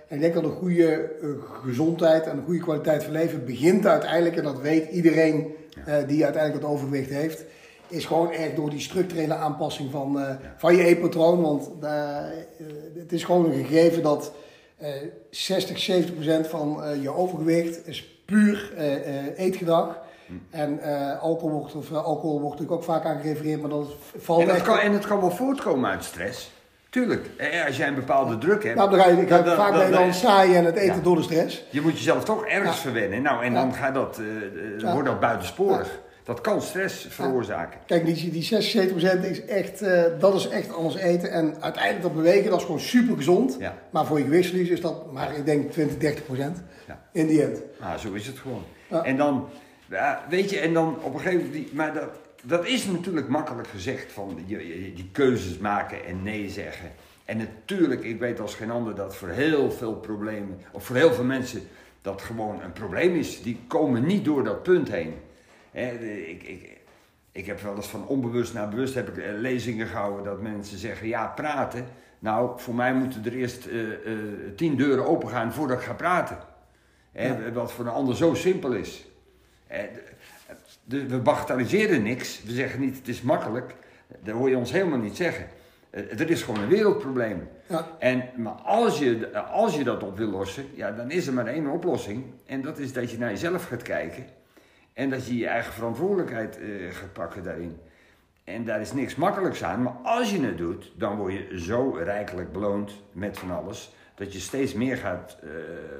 En 0.07 0.19
ik 0.19 0.19
denk 0.21 0.33
dat 0.33 0.43
een 0.43 0.57
goede 0.59 1.11
gezondheid 1.65 2.25
en 2.27 2.37
een 2.37 2.43
goede 2.43 2.59
kwaliteit 2.59 3.03
van 3.03 3.13
leven 3.13 3.45
begint 3.45 3.85
uiteindelijk, 3.85 4.35
en 4.35 4.43
dat 4.43 4.61
weet 4.61 4.89
iedereen 4.91 5.53
die 6.07 6.23
uiteindelijk 6.23 6.63
het 6.63 6.71
overgewicht 6.71 7.09
heeft, 7.09 7.43
is 7.87 8.05
gewoon 8.05 8.31
echt 8.31 8.55
door 8.55 8.69
die 8.69 8.79
structurele 8.79 9.33
aanpassing 9.33 9.91
van, 9.91 10.19
eh, 10.19 10.35
van 10.57 10.75
je 10.75 10.83
eetpatroon. 10.83 11.41
Want 11.41 11.69
het 12.97 13.11
is 13.11 13.23
gewoon 13.23 13.45
een 13.45 13.65
gegeven 13.65 14.03
dat 14.03 14.31
60, 15.29 15.79
70 15.79 16.13
procent 16.13 16.47
van 16.47 16.83
eh, 16.83 17.01
je 17.01 17.13
overgewicht 17.13 17.87
is 17.87 18.21
puur 18.25 18.71
eh, 18.77 18.93
eh, 18.95 19.25
eetgedrag. 19.39 19.97
En 20.49 20.79
eh, 20.79 21.21
alcohol, 21.21 21.57
wordt, 21.59 21.75
of, 21.75 21.91
eh, 21.91 22.03
alcohol 22.03 22.39
wordt 22.41 22.59
natuurlijk 22.59 22.71
ook 22.71 22.83
vaak 22.83 23.05
aan 23.05 23.21
gerefereerd, 23.21 23.61
maar 23.61 23.69
dat 23.69 23.87
valt 24.17 24.41
En 24.41 24.49
echt... 24.49 24.61
kan, 24.61 24.79
en 24.79 24.91
het 24.93 25.07
kan 25.07 25.19
wel 25.19 25.31
voortkomen 25.31 25.89
uit 25.89 26.03
stress. 26.03 26.51
Tuurlijk. 26.89 27.29
Eh, 27.37 27.65
Als 27.65 27.77
jij 27.77 27.87
een 27.87 27.95
bepaalde 27.95 28.37
druk 28.37 28.63
hebt. 28.63 28.75
Nou, 28.75 28.89
dan 28.89 28.99
ga 28.99 29.07
je, 29.07 29.15
ga 29.15 29.25
dan- 29.37 29.45
dan- 29.45 29.55
vaak 29.55 29.69
dan- 29.71 29.77
bij 29.79 29.91
dan 29.91 30.01
dan- 30.01 30.13
saai 30.13 30.55
en 30.55 30.65
het 30.65 30.75
eten 30.75 30.95
Ja. 30.95 31.01
door 31.01 31.15
de 31.15 31.21
stress. 31.23 31.63
Je 31.69 31.81
moet 31.81 31.97
jezelf 31.97 32.23
toch 32.23 32.45
ergens 32.45 32.75
Ja. 32.75 32.81
verwennen. 32.81 33.21
Nou, 33.21 33.43
en 33.43 33.53
Ja. 33.53 33.61
dan 33.61 33.73
gaat 33.73 33.93
dat, 33.93 34.17
eh, 34.19 34.85
eh, 34.87 34.93
wordt 34.93 35.07
dat 35.07 35.19
buitensporig. 35.19 35.99
Dat 36.23 36.41
kan 36.41 36.61
stress 36.61 37.05
veroorzaken. 37.09 37.79
Kijk, 37.85 38.05
die, 38.05 38.31
die 38.31 38.43
76% 38.43 39.29
is 39.29 39.45
echt, 39.45 39.81
eh, 39.81 40.03
dat 40.19 40.35
is 40.35 40.47
echt 40.47 40.73
anders 40.73 40.95
eten. 40.95 41.31
En 41.31 41.61
uiteindelijk 41.61 42.03
dat 42.03 42.13
bewegen, 42.13 42.49
dat 42.49 42.59
is 42.59 42.65
gewoon 42.65 42.79
super 42.79 43.15
gezond. 43.15 43.55
Ja. 43.59 43.77
Maar 43.89 44.05
voor 44.05 44.17
je 44.17 44.23
gewichtsverlies 44.23 44.69
is 44.69 44.81
dat 44.81 45.11
maar, 45.11 45.35
ik 45.37 45.45
denk, 45.45 45.71
20, 45.71 45.97
30% 45.97 46.63
Ja. 46.87 47.01
in 47.11 47.27
die 47.27 47.43
end. 47.43 47.59
Nou, 47.79 47.97
zo 47.99 48.13
is 48.13 48.27
het 48.27 48.37
gewoon. 48.39 48.63
En 49.03 49.17
dan, 49.17 49.47
ja, 49.89 50.25
weet 50.29 50.49
je, 50.49 50.59
en 50.59 50.73
dan 50.73 50.97
op 51.01 51.13
een 51.13 51.19
gegeven 51.19 51.45
moment, 51.45 51.53
die- 51.65 51.75
maar 51.75 51.93
dat, 51.93 52.09
dat 52.43 52.65
is 52.67 52.85
natuurlijk 52.85 53.27
makkelijk 53.27 53.67
gezegd 53.67 54.11
van 54.11 54.43
je- 54.45 54.91
die 54.95 55.09
keuzes 55.11 55.57
maken 55.57 56.05
en 56.05 56.23
nee 56.23 56.49
zeggen. 56.49 56.91
En 57.25 57.37
natuurlijk, 57.37 58.03
ik 58.03 58.19
weet 58.19 58.39
als 58.39 58.55
geen 58.55 58.71
ander 58.71 58.95
dat 58.95 59.15
voor 59.15 59.29
heel 59.29 59.71
veel 59.71 59.93
problemen, 59.93 60.59
of 60.71 60.83
voor 60.85 60.95
heel 60.95 61.13
veel 61.13 61.23
mensen, 61.23 61.61
dat 62.01 62.21
gewoon 62.21 62.61
een 62.61 62.73
probleem 62.73 63.15
is. 63.15 63.41
Die 63.41 63.59
komen 63.67 64.05
niet 64.05 64.25
door 64.25 64.43
dat 64.43 64.63
punt 64.63 64.89
heen. 64.91 65.13
Hè, 65.73 65.91
ik, 66.07 66.43
ik, 66.43 66.77
ik 67.31 67.45
heb 67.45 67.59
wel 67.61 67.75
eens 67.75 67.87
van 67.87 68.07
onbewust 68.07 68.53
naar 68.53 68.69
bewust 68.69 68.93
heb 68.93 69.07
ik 69.07 69.17
eh, 69.17 69.33
lezingen 69.33 69.87
gehouden 69.87 70.23
dat 70.23 70.41
mensen 70.41 70.77
zeggen, 70.77 71.07
ja, 71.07 71.27
praten. 71.27 71.85
Nou, 72.19 72.59
voor 72.59 72.75
mij 72.75 72.93
moeten 72.93 73.25
er 73.25 73.33
eerst 73.33 73.65
eh, 73.65 73.91
eh, 73.91 74.17
tien 74.55 74.75
deuren 74.75 75.05
open 75.07 75.29
gaan 75.29 75.53
voordat 75.53 75.77
ik 75.77 75.83
ga 75.83 75.93
praten. 75.93 76.37
Hè, 77.11 77.51
Wat 77.51 77.71
voor 77.71 77.85
een 77.85 77.91
ander 77.91 78.15
zo 78.15 78.33
simpel 78.33 78.71
is. 78.73 79.05
De- 80.83 81.05
we 81.07 81.17
bagatelliseren 81.17 82.03
niks. 82.03 82.43
We 82.43 82.51
zeggen 82.51 82.79
niet 82.79 82.97
het 82.97 83.07
is 83.07 83.21
makkelijk. 83.21 83.75
Dat 84.23 84.35
hoor 84.35 84.49
je 84.49 84.57
ons 84.57 84.71
helemaal 84.71 84.97
niet 84.99 85.15
zeggen. 85.15 85.47
Er 85.91 86.29
is 86.29 86.41
gewoon 86.41 86.61
een 86.61 86.69
wereldprobleem. 86.69 87.47
Ja. 87.67 87.87
En, 87.99 88.29
maar 88.37 88.53
als 88.53 88.99
je, 88.99 89.37
als 89.41 89.75
je 89.75 89.83
dat 89.83 90.03
op 90.03 90.17
wil 90.17 90.29
lossen, 90.29 90.65
ja, 90.75 90.91
dan 90.91 91.11
is 91.11 91.27
er 91.27 91.33
maar 91.33 91.47
één 91.47 91.67
oplossing. 91.67 92.23
En 92.45 92.61
dat 92.61 92.77
is 92.77 92.93
dat 92.93 93.11
je 93.11 93.17
naar 93.17 93.29
jezelf 93.29 93.67
gaat 93.67 93.81
kijken. 93.81 94.25
En 94.93 95.09
dat 95.09 95.27
je 95.27 95.37
je 95.37 95.47
eigen 95.47 95.73
verantwoordelijkheid 95.73 96.59
eh, 96.59 96.91
gaat 96.91 97.13
pakken 97.13 97.43
daarin. 97.43 97.77
En 98.43 98.65
daar 98.65 98.81
is 98.81 98.93
niks 98.93 99.15
makkelijks 99.15 99.63
aan. 99.63 99.83
Maar 99.83 99.93
als 100.03 100.31
je 100.31 100.41
het 100.41 100.57
doet, 100.57 100.91
dan 100.95 101.17
word 101.17 101.33
je 101.33 101.59
zo 101.59 101.89
rijkelijk 101.89 102.51
beloond 102.51 103.03
met 103.11 103.37
van 103.37 103.51
alles. 103.51 103.93
Dat 104.15 104.33
je 104.33 104.39
steeds 104.39 104.73
meer 104.73 104.97
gaat 104.97 105.37
eh, 105.41 105.49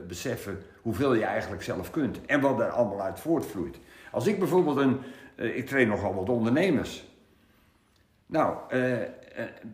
beseffen 0.08 0.62
hoeveel 0.82 1.14
je 1.14 1.24
eigenlijk 1.24 1.64
zelf 1.64 1.92
kunt. 1.92 2.26
En 2.26 2.42
wat 2.42 2.58
daar 2.58 2.70
allemaal 2.70 3.02
uit 3.02 3.20
voortvloeit. 3.20 3.78
Als 4.12 4.28
ik 4.28 4.40
bijvoorbeeld 4.40 4.78
een... 4.78 5.00
eh, 5.36 5.58
ik 5.58 5.68
train 5.68 5.88
nogal 5.88 6.16
wat 6.16 6.30
ondernemers. 6.30 7.12
Nou, 8.26 8.58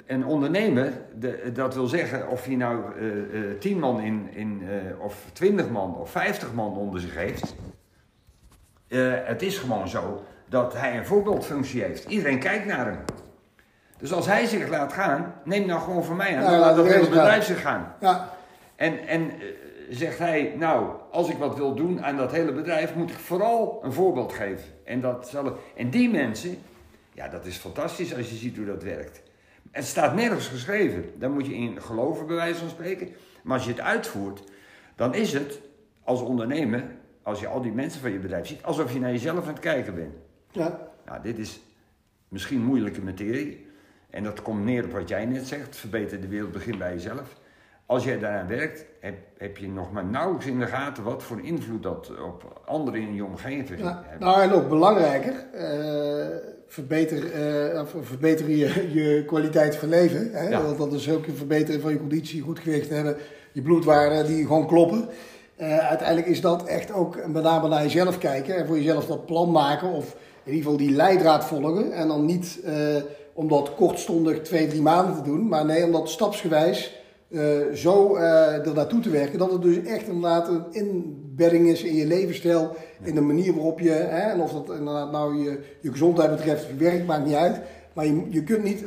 een 0.06 0.26
ondernemer, 0.26 0.94
de, 1.20 1.50
dat 1.54 1.74
wil 1.74 1.88
zeggen 1.88 2.28
of 2.28 2.46
hij 2.46 2.56
nou 2.56 2.84
eh, 3.00 3.60
10 3.60 3.80
man 3.80 4.02
in, 4.02 4.28
in, 4.34 4.64
of 5.00 5.26
20 5.34 5.70
man 5.70 5.96
of 5.96 6.12
50 6.12 6.54
man 6.54 6.78
onder 6.78 7.02
zich 7.02 7.16
heeft. 7.16 7.56
Eh, 8.90 9.14
het 9.24 9.42
is 9.42 9.58
gewoon 9.58 9.88
zo 9.88 10.24
dat 10.46 10.74
hij 10.74 10.98
een 10.98 11.06
voorbeeldfunctie 11.06 11.82
heeft. 11.84 12.06
Iedereen 12.06 12.40
kijkt 12.40 12.66
naar 12.66 12.86
hem. 12.86 13.00
Dus 13.98 14.14
als 14.14 14.26
hij 14.26 14.46
zich 14.46 14.70
laat 14.70 14.94
gaan, 14.94 15.36
neem 15.44 15.66
nou 15.66 15.82
gewoon 15.82 16.04
van 16.04 16.16
mij 16.16 16.38
aan. 16.38 16.44
Ja, 16.44 16.50
dan 16.50 16.60
laat 16.60 16.76
dat 16.76 16.88
hele 16.88 17.10
bedrijf 17.10 17.44
zich 17.46 17.62
gaan. 17.62 17.96
Ja, 18.00 18.34
En, 18.76 19.08
en 19.08 19.30
eh, 19.30 19.38
zegt 19.90 20.18
hij, 20.18 20.54
nou, 20.58 20.90
als 21.12 21.30
ik 21.30 21.38
wat 21.38 21.58
wil 21.58 21.76
doen 21.76 22.04
aan 22.04 22.18
dat 22.18 22.32
hele 22.32 22.52
bedrijf, 22.52 22.96
moet 22.96 23.10
ik 23.10 23.20
vooral 23.20 23.80
een 23.84 23.94
voorbeeld 23.94 24.34
geven. 24.34 24.66
En, 24.86 25.02
dat 25.02 25.30
zal, 25.30 25.58
en 25.76 25.90
die 25.90 26.10
mensen, 26.10 26.58
ja, 27.14 27.28
dat 27.28 27.46
is 27.46 27.58
fantastisch 27.58 28.16
als 28.16 28.30
je 28.30 28.36
ziet 28.36 28.58
hoe 28.58 28.66
dat 28.66 28.84
werkt. 28.84 29.22
Het 29.72 29.86
staat 29.86 30.16
nergens 30.16 30.48
geschreven. 30.48 31.12
Daar 31.16 31.32
moet 31.32 31.46
je 31.46 31.56
in 31.56 31.82
geloven, 31.82 32.28
bij 32.28 32.36
wijze 32.36 32.60
van 32.60 32.70
spreken. 32.70 33.10
Maar 33.44 33.58
als 33.58 33.66
je 33.66 33.72
het 33.72 33.82
uitvoert, 33.82 34.44
dan 34.96 35.14
is 35.14 35.34
het 35.34 35.60
als 36.04 36.22
ondernemer, 36.22 36.84
als 37.30 37.40
je 37.40 37.48
al 37.48 37.62
die 37.62 37.72
mensen 37.72 38.02
van 38.02 38.12
je 38.12 38.20
bedrijf 38.20 38.48
ziet, 38.48 38.64
alsof 38.64 38.94
je 38.94 39.00
naar 39.00 39.12
jezelf 39.12 39.42
aan 39.48 39.54
het 39.54 39.60
kijken 39.60 39.96
bent. 39.96 40.14
ja. 40.52 40.88
Nou, 41.06 41.22
dit 41.22 41.38
is 41.38 41.60
misschien 42.28 42.64
moeilijke 42.64 43.02
materie. 43.02 43.66
En 44.10 44.24
dat 44.24 44.42
komt 44.42 44.64
neer 44.64 44.84
op 44.84 44.92
wat 44.92 45.10
jij 45.10 45.26
net 45.26 45.48
zegt. 45.48 45.76
Verbeter 45.76 46.22
de 46.22 46.28
wereld, 46.28 46.52
begin 46.52 46.78
bij 46.78 46.94
jezelf. 46.94 47.36
Als 47.86 48.04
jij 48.04 48.20
daaraan 48.20 48.48
werkt, 48.48 48.86
heb, 49.00 49.16
heb 49.38 49.58
je 49.58 49.68
nog 49.70 49.92
maar 49.92 50.06
nauwelijks 50.06 50.46
in 50.46 50.60
de 50.60 50.66
gaten 50.66 51.04
wat 51.04 51.24
voor 51.24 51.42
invloed 51.42 51.84
dat 51.84 52.12
op 52.24 52.62
anderen 52.66 53.02
in 53.02 53.16
je 53.16 53.24
omgeving 53.26 53.80
Ja, 53.80 54.04
heeft. 54.08 54.20
nou 54.20 54.42
en 54.42 54.52
ook 54.52 54.70
belangrijker, 54.70 55.34
eh, 55.54 56.28
verbeter, 56.68 57.32
eh, 57.32 57.86
verbeter 58.02 58.50
je, 58.50 58.90
je 58.94 59.24
kwaliteit 59.26 59.76
van 59.76 59.90
leven. 59.90 60.30
Hè? 60.32 60.50
Ja. 60.50 60.62
Want 60.64 60.78
dat 60.78 60.94
is 60.94 61.12
ook 61.12 61.28
een 61.28 61.36
verbetering 61.36 61.82
van 61.82 61.92
je 61.92 62.00
conditie, 62.00 62.42
goed 62.42 62.60
gewicht 62.60 62.90
hebben, 62.90 63.16
je 63.52 63.62
bloedwaarden 63.62 64.26
die 64.28 64.46
gewoon 64.46 64.68
kloppen. 64.68 65.08
Eh, 65.60 65.78
uiteindelijk 65.78 66.28
is 66.28 66.42
dat 66.42 66.64
echt 66.64 66.94
ook 66.94 67.28
met 67.28 67.44
name 67.44 67.68
naar 67.68 67.82
jezelf 67.82 68.18
kijken 68.18 68.56
en 68.56 68.68
voor 68.68 68.78
jezelf 68.78 69.06
dat 69.06 69.26
plan 69.26 69.52
maken 69.52 69.88
of 69.88 70.16
in 70.44 70.54
ieder 70.54 70.64
geval 70.64 70.78
die 70.78 70.96
leidraad 70.96 71.46
volgen. 71.46 71.92
En 71.92 72.08
dan 72.08 72.26
niet 72.26 72.60
eh, 72.66 72.74
om 73.34 73.48
dat 73.48 73.76
kortstondig 73.76 74.42
twee, 74.42 74.68
drie 74.68 74.82
maanden 74.82 75.16
te 75.16 75.22
doen, 75.22 75.48
maar 75.48 75.66
nee, 75.66 75.86
om 75.86 75.92
dat 75.92 76.10
stapsgewijs 76.10 77.02
eh, 77.32 77.42
zo 77.74 78.16
er 78.16 78.74
naartoe 78.74 79.00
te 79.00 79.10
werken 79.10 79.40
dat 79.40 79.52
het 79.52 79.62
dus 79.62 79.84
echt 79.84 80.08
inderdaad 80.08 80.48
een 80.48 80.64
inbedding 80.72 81.68
is 81.68 81.84
in 81.84 81.96
je 81.96 82.06
levensstijl, 82.06 82.76
in 83.04 83.16
de 83.16 83.22
manier 83.22 83.54
waarop 83.54 83.80
je, 83.80 83.90
hè, 83.90 84.32
en 84.32 84.42
of 84.42 84.52
dat 84.52 84.78
inderdaad 84.78 85.12
nou 85.12 85.44
je, 85.44 85.60
je 85.82 85.92
gezondheid 85.92 86.32
betreft 86.32 86.64
of 86.64 86.70
je 86.70 86.76
werk, 86.76 87.06
maakt 87.06 87.26
niet 87.26 87.36
uit. 87.36 87.60
Maar 87.94 88.06
je, 88.06 88.26
je 88.30 88.44
kunt 88.44 88.64
niet 88.64 88.84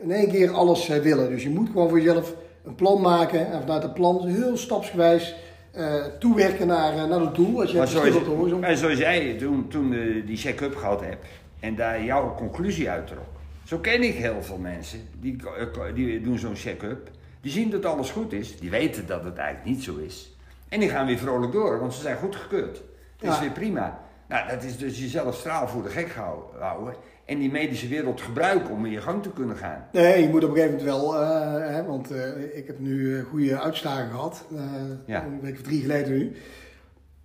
in 0.00 0.10
één 0.10 0.28
keer 0.28 0.52
alles 0.52 0.86
willen. 0.86 1.30
Dus 1.30 1.42
je 1.42 1.50
moet 1.50 1.66
gewoon 1.66 1.88
voor 1.88 2.00
jezelf 2.00 2.34
een 2.64 2.74
plan 2.74 3.00
maken 3.00 3.52
en 3.52 3.60
vanuit 3.60 3.82
het 3.82 3.94
plan 3.94 4.26
heel 4.26 4.56
stapsgewijs 4.56 5.34
eh, 5.70 6.04
toewerken 6.18 6.66
naar, 6.66 6.92
eh, 6.92 7.04
naar 7.04 7.20
het 7.20 7.34
doel. 7.34 7.60
Als 7.60 7.70
je 7.70 7.78
Maar 7.78 7.88
zoals, 7.88 8.14
op 8.14 8.24
de 8.24 8.30
horizon. 8.30 8.60
maar 8.60 8.76
zoals 8.76 8.98
jij 8.98 9.36
toen, 9.38 9.68
toen 9.68 9.90
die 10.26 10.36
check-up 10.36 10.76
gehad 10.76 11.00
hebt 11.00 11.26
en 11.60 11.74
daar 11.74 12.04
jouw 12.04 12.34
conclusie 12.34 12.90
uittrok. 12.90 13.26
Zo 13.70 13.78
ken 13.78 14.02
ik 14.02 14.14
heel 14.14 14.42
veel 14.42 14.58
mensen, 14.58 15.08
die, 15.20 15.36
eh, 15.56 15.94
die 15.94 16.20
doen 16.20 16.38
zo'n 16.38 16.56
check-up. 16.56 17.10
Die 17.40 17.52
zien 17.52 17.70
dat 17.70 17.84
alles 17.84 18.10
goed 18.10 18.32
is, 18.32 18.58
die 18.58 18.70
weten 18.70 19.06
dat 19.06 19.24
het 19.24 19.36
eigenlijk 19.36 19.76
niet 19.76 19.84
zo 19.84 19.96
is. 19.96 20.36
En 20.68 20.80
die 20.80 20.88
gaan 20.88 21.06
weer 21.06 21.18
vrolijk 21.18 21.52
door, 21.52 21.80
want 21.80 21.94
ze 21.94 22.00
zijn 22.00 22.16
goedgekeurd. 22.16 22.82
Het 23.16 23.30
is 23.32 23.40
weer 23.40 23.50
prima. 23.50 24.00
Nou, 24.28 24.48
dat 24.48 24.62
is 24.62 24.78
dus 24.78 24.98
jezelf 24.98 25.34
straal 25.34 25.68
voor 25.68 25.82
de 25.82 25.88
gek 25.88 26.12
houden. 26.12 26.94
En 27.30 27.38
die 27.38 27.50
medische 27.50 27.88
wereld 27.88 28.20
gebruiken 28.20 28.70
om 28.74 28.84
in 28.86 28.92
je 28.92 29.00
gang 29.00 29.22
te 29.22 29.30
kunnen 29.32 29.56
gaan. 29.56 29.86
Nee, 29.92 30.22
je 30.22 30.28
moet 30.28 30.44
op 30.44 30.50
een 30.50 30.56
gegeven 30.56 30.76
moment 30.78 30.96
wel, 31.00 31.20
eh, 31.20 31.74
hè, 31.74 31.84
want 31.84 32.10
eh, 32.10 32.56
ik 32.58 32.66
heb 32.66 32.78
nu 32.78 33.16
eh, 33.18 33.24
goede 33.24 33.60
uitslagen 33.60 34.10
gehad, 34.10 34.44
eh, 34.54 34.60
Ja. 35.06 35.24
een 35.24 35.40
week 35.40 35.54
of 35.54 35.62
drie 35.62 35.80
geleden 35.80 36.12
nu. 36.12 36.32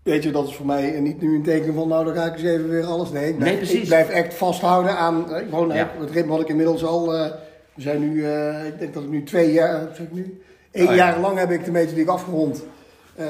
Weet 0.03 0.23
je, 0.23 0.31
dat 0.31 0.47
is 0.47 0.55
voor 0.55 0.65
mij 0.65 0.99
niet 0.99 1.21
nu 1.21 1.35
een 1.35 1.43
teken 1.43 1.73
van, 1.73 1.87
nou 1.87 2.05
dan 2.05 2.13
ga 2.15 2.25
ik 2.25 2.33
eens 2.33 2.43
even 2.43 2.69
weer 2.69 2.83
alles. 2.85 3.11
Nee, 3.11 3.29
ik 3.29 3.35
blijf, 3.37 3.49
Nee, 3.51 3.59
precies. 3.59 3.81
ik 3.81 3.85
blijf 3.87 4.09
echt 4.09 4.33
vasthouden 4.33 4.97
aan, 4.97 5.35
ik 5.35 5.49
woon, 5.49 5.67
Ja. 5.73 5.89
het 5.99 6.11
ritme 6.11 6.31
had 6.31 6.41
ik 6.41 6.47
inmiddels 6.49 6.83
al, 6.85 7.09
we 7.11 7.31
zijn 7.77 7.99
nu, 7.99 8.27
ik 8.67 8.79
denk 8.79 8.93
dat 8.93 9.03
ik 9.03 9.09
nu 9.09 9.23
twee 9.23 9.51
jaar, 9.53 9.79
wat 9.85 9.95
zeg 9.95 10.05
ik 10.05 10.11
nu, 10.13 10.41
één 10.71 10.83
Oh, 10.87 10.95
ja. 10.95 10.97
jaar 10.97 11.19
lang 11.19 11.37
heb 11.37 11.51
ik 11.51 11.65
de 11.65 11.71
League 11.71 12.09
afgerond. 12.09 12.63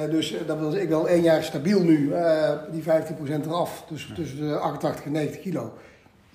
Dus 0.09 0.35
dat 0.47 0.59
was 0.59 0.73
ik 0.73 0.89
wel 0.89 1.07
één 1.07 1.21
jaar 1.21 1.43
stabiel 1.43 1.81
nu, 1.81 2.11
die 2.71 2.83
15% 2.83 3.45
eraf, 3.45 3.85
dus 3.89 4.11
tussen 4.15 4.47
de 4.47 4.55
88 4.57 5.05
en 5.05 5.11
90 5.11 5.41
kilo. 5.41 5.73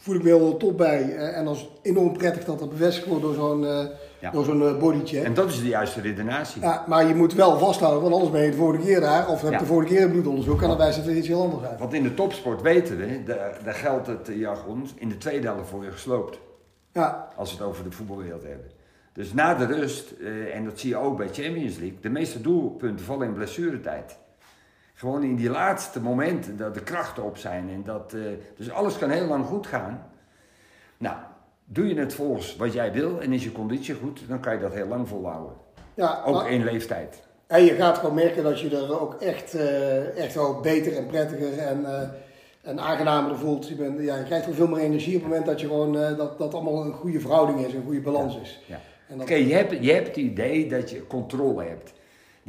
Voel 0.03 0.15
ik 0.15 0.23
me 0.23 0.29
heel 0.29 0.57
top 0.57 0.77
bij 0.77 1.17
en 1.17 1.45
dat 1.45 1.57
is 1.57 1.69
enorm 1.83 2.13
prettig 2.17 2.45
dat 2.45 2.59
dat 2.59 2.71
bevestigd 2.71 3.07
wordt 3.07 3.23
door 3.23 3.35
zo'n 3.35 3.67
eh 3.67 3.85
Ja. 4.21 4.31
door 4.31 4.45
zo'n 4.45 4.63
eh, 4.63 4.79
bodycheck. 4.79 5.25
En 5.25 5.35
dat 5.35 5.49
is 5.49 5.61
de 5.61 5.69
juiste 5.69 6.01
redenatie. 6.01 6.63
Ja, 6.63 6.85
maar 6.89 7.07
je 7.07 7.15
moet 7.15 7.35
wel 7.35 7.59
vasthouden, 7.59 8.03
want 8.03 8.15
anders 8.15 8.33
ben 8.33 8.43
je 8.43 8.51
de 8.51 8.57
vorige 8.57 8.83
keer 8.85 9.01
daar. 9.01 9.29
Of 9.29 9.41
heb 9.41 9.47
je 9.51 9.51
Ja. 9.57 9.59
de 9.59 9.67
vorige 9.67 9.95
keer 9.95 10.03
een 10.03 10.11
bloedonderzoek 10.11 10.63
en 10.63 10.69
dan 10.69 10.77
wijst 10.77 10.97
het 10.97 11.07
iets 11.07 11.29
heel 11.29 11.43
anders 11.43 11.63
uit. 11.65 11.79
Want 11.79 11.95
in 11.95 12.03
de 12.03 12.15
topsport 12.15 12.63
weten 12.63 12.97
we, 12.97 13.23
daar, 13.65 13.75
geldt 13.75 14.07
het 14.07 14.29
eh, 14.29 14.37
jargon, 14.39 14.89
in 14.97 15.09
de 15.09 15.17
tweede 15.19 15.47
helft 15.47 15.69
voor 15.69 15.85
je 15.85 15.91
gesloopt. 15.91 16.39
Ja, 16.93 17.29
Als 17.37 17.51
we 17.51 17.57
het 17.59 17.67
over 17.67 17.85
de 17.85 17.91
voetbalwereld 17.91 18.43
hebben. 18.43 18.67
Dus 19.13 19.33
na 19.33 19.55
de 19.55 19.65
rust, 19.67 20.11
en 20.55 20.65
dat 20.65 20.79
zie 20.79 20.91
je 20.91 20.97
ook 20.97 21.17
bij 21.17 21.29
Champions 21.33 21.77
League, 21.79 21.99
de 22.01 22.09
meeste 22.09 22.41
doelpunten 22.41 23.05
vallen 23.05 23.27
in 23.27 23.33
blessuretijd. 23.33 24.19
Gewoon 25.01 25.23
in 25.23 25.37
die 25.37 25.51
laatste 25.51 26.01
momenten 26.01 26.57
dat 26.57 26.75
de 26.75 26.83
krachten 26.83 27.23
op 27.23 27.37
zijn. 27.37 27.69
En 27.71 27.83
dat, 27.85 28.13
eh, 28.13 28.21
dus 28.57 28.71
alles 28.71 28.99
kan 28.99 29.11
heel 29.11 29.27
lang 29.27 29.45
goed 29.47 29.67
gaan. 29.67 30.07
Nou, 30.99 31.17
doe 31.65 31.87
je 31.89 32.01
het 32.01 32.15
volgens 32.15 32.57
wat 32.57 32.73
jij 32.73 32.93
wil 32.93 33.21
en 33.21 33.33
is 33.33 33.45
je 33.45 33.53
conditie 33.53 33.95
goed, 33.95 34.21
dan 34.29 34.41
kan 34.41 34.55
je 34.55 34.61
dat 34.61 34.73
heel 34.73 34.87
lang 34.87 35.09
volhouden. 35.09 35.53
ja 35.95 36.23
Ook 36.27 36.35
maar- 36.35 36.51
in 36.51 36.65
leeftijd. 36.65 37.23
en 37.47 37.65
je 37.65 37.73
gaat 37.75 37.99
gewoon 37.99 38.15
merken 38.15 38.43
dat 38.43 38.61
je 38.61 38.77
er 38.77 39.01
ook 39.01 39.15
echt, 39.15 39.55
eh, 39.55 40.19
echt 40.25 40.35
wel 40.35 40.61
beter 40.61 40.97
en 40.97 41.07
prettiger 41.07 41.59
en, 41.59 41.85
eh, 41.85 42.09
en 42.63 42.81
aangenamer 42.81 43.37
voelt. 43.39 43.69
Je, 43.69 43.75
bent, 43.75 44.01
ja, 44.01 44.17
je 44.17 44.25
krijgt 44.25 44.47
wel 44.47 44.55
veel 44.55 44.69
meer 44.69 44.79
energie 44.81 45.15
op 45.17 45.21
het 45.21 45.29
moment 45.31 45.47
dat 45.47 45.61
je 45.61 45.67
gewoon, 45.67 45.93
dat, 45.93 46.39
dat 46.39 46.55
allemaal 46.55 46.85
een 46.85 46.93
goede 46.93 47.21
verhouding 47.21 47.67
is, 47.67 47.73
een 47.75 47.85
goede 47.85 48.01
balans 48.01 48.39
is. 48.41 48.61
Ja. 48.67 48.81
Dat, 49.09 49.21
Oké, 49.21 49.35
je, 49.35 49.55
hebt, 49.55 49.85
je 49.85 49.93
hebt 49.93 50.07
het 50.07 50.17
idee 50.17 50.69
dat 50.69 50.91
je 50.91 51.07
controle 51.07 51.65
hebt. 51.65 51.93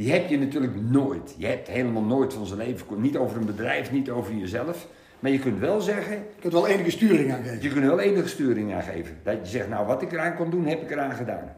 Die 0.02 0.12
heb 0.12 0.30
je 0.30 0.40
natuurlijk 0.40 0.82
nooit. 0.82 1.36
Je 1.38 1.46
hebt 1.46 1.68
helemaal 1.68 2.04
nooit 2.04 2.34
van 2.34 2.46
zijn 2.46 2.60
leven, 2.60 3.02
niet 3.02 3.18
over 3.18 3.38
een 3.38 3.46
bedrijf, 3.46 3.92
niet 3.92 4.10
over 4.10 4.34
jezelf. 4.34 4.88
Maar 5.20 5.32
je 5.32 5.40
kunt 5.40 5.60
wel 5.60 5.82
zeggen, 5.82 6.16
Je 6.16 6.42
kunt 6.42 6.54
wel 6.54 6.68
enige 6.68 6.92
sturing 6.92 7.34
aan 7.34 7.44
geven. 7.44 7.62
je 7.62 7.70
kunt 7.70 7.86
wel 7.86 8.00
enige 8.00 8.28
sturing 8.28 8.74
aan 8.74 8.82
geven. 8.82 9.18
Dat 9.24 9.38
je 9.42 9.46
zegt, 9.46 9.70
nou 9.70 9.86
wat 9.86 10.02
ik 10.02 10.12
eraan 10.12 10.36
kon 10.36 10.50
doen, 10.50 10.66
heb 10.66 10.82
ik 10.82 10.92
eraan 10.92 11.12
gedaan. 11.12 11.56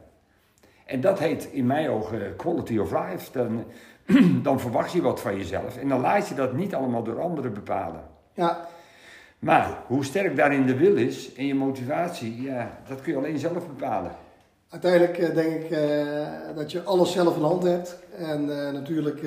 En 0.86 1.02
dat 1.02 1.20
heet 1.20 1.50
in 1.52 1.66
mijn 1.66 1.90
ogen 1.90 2.36
quality 2.36 2.78
of 2.78 2.92
life. 2.92 3.32
Dan, 3.32 3.64
dan 4.48 4.60
verwacht 4.60 4.92
je 4.92 5.02
wat 5.02 5.22
van 5.22 5.38
jezelf. 5.38 5.78
En 5.78 5.88
dan 5.88 6.02
laat 6.02 6.28
je 6.28 6.36
dat 6.36 6.54
niet 6.54 6.76
allemaal 6.76 7.04
door 7.04 7.22
anderen 7.22 7.54
bepalen. 7.54 8.02
Ja, 8.34 8.68
Maar 9.40 9.78
hoe 9.88 10.06
sterk 10.06 10.36
daarin 10.36 10.66
de 10.66 10.78
wil 10.78 10.96
is 10.96 11.34
en 11.34 11.46
je 11.46 11.56
motivatie, 11.56 12.42
ja, 12.42 12.78
dat 12.88 13.02
kun 13.02 13.12
je 13.12 13.18
alleen 13.18 13.40
zelf 13.40 13.68
bepalen. 13.68 14.12
Uiteindelijk 14.74 15.18
eh, 15.18 15.36
denk 15.36 15.64
ik 15.64 15.72
eh, 15.72 16.08
dat 16.56 16.72
je 16.72 16.84
alles 16.84 17.12
zelf 17.12 17.36
in 17.36 17.42
de 17.42 17.48
hand 17.48 17.64
hebt. 17.64 17.98
En 18.18 18.66
eh, 18.66 18.74
natuurlijk, 18.74 19.22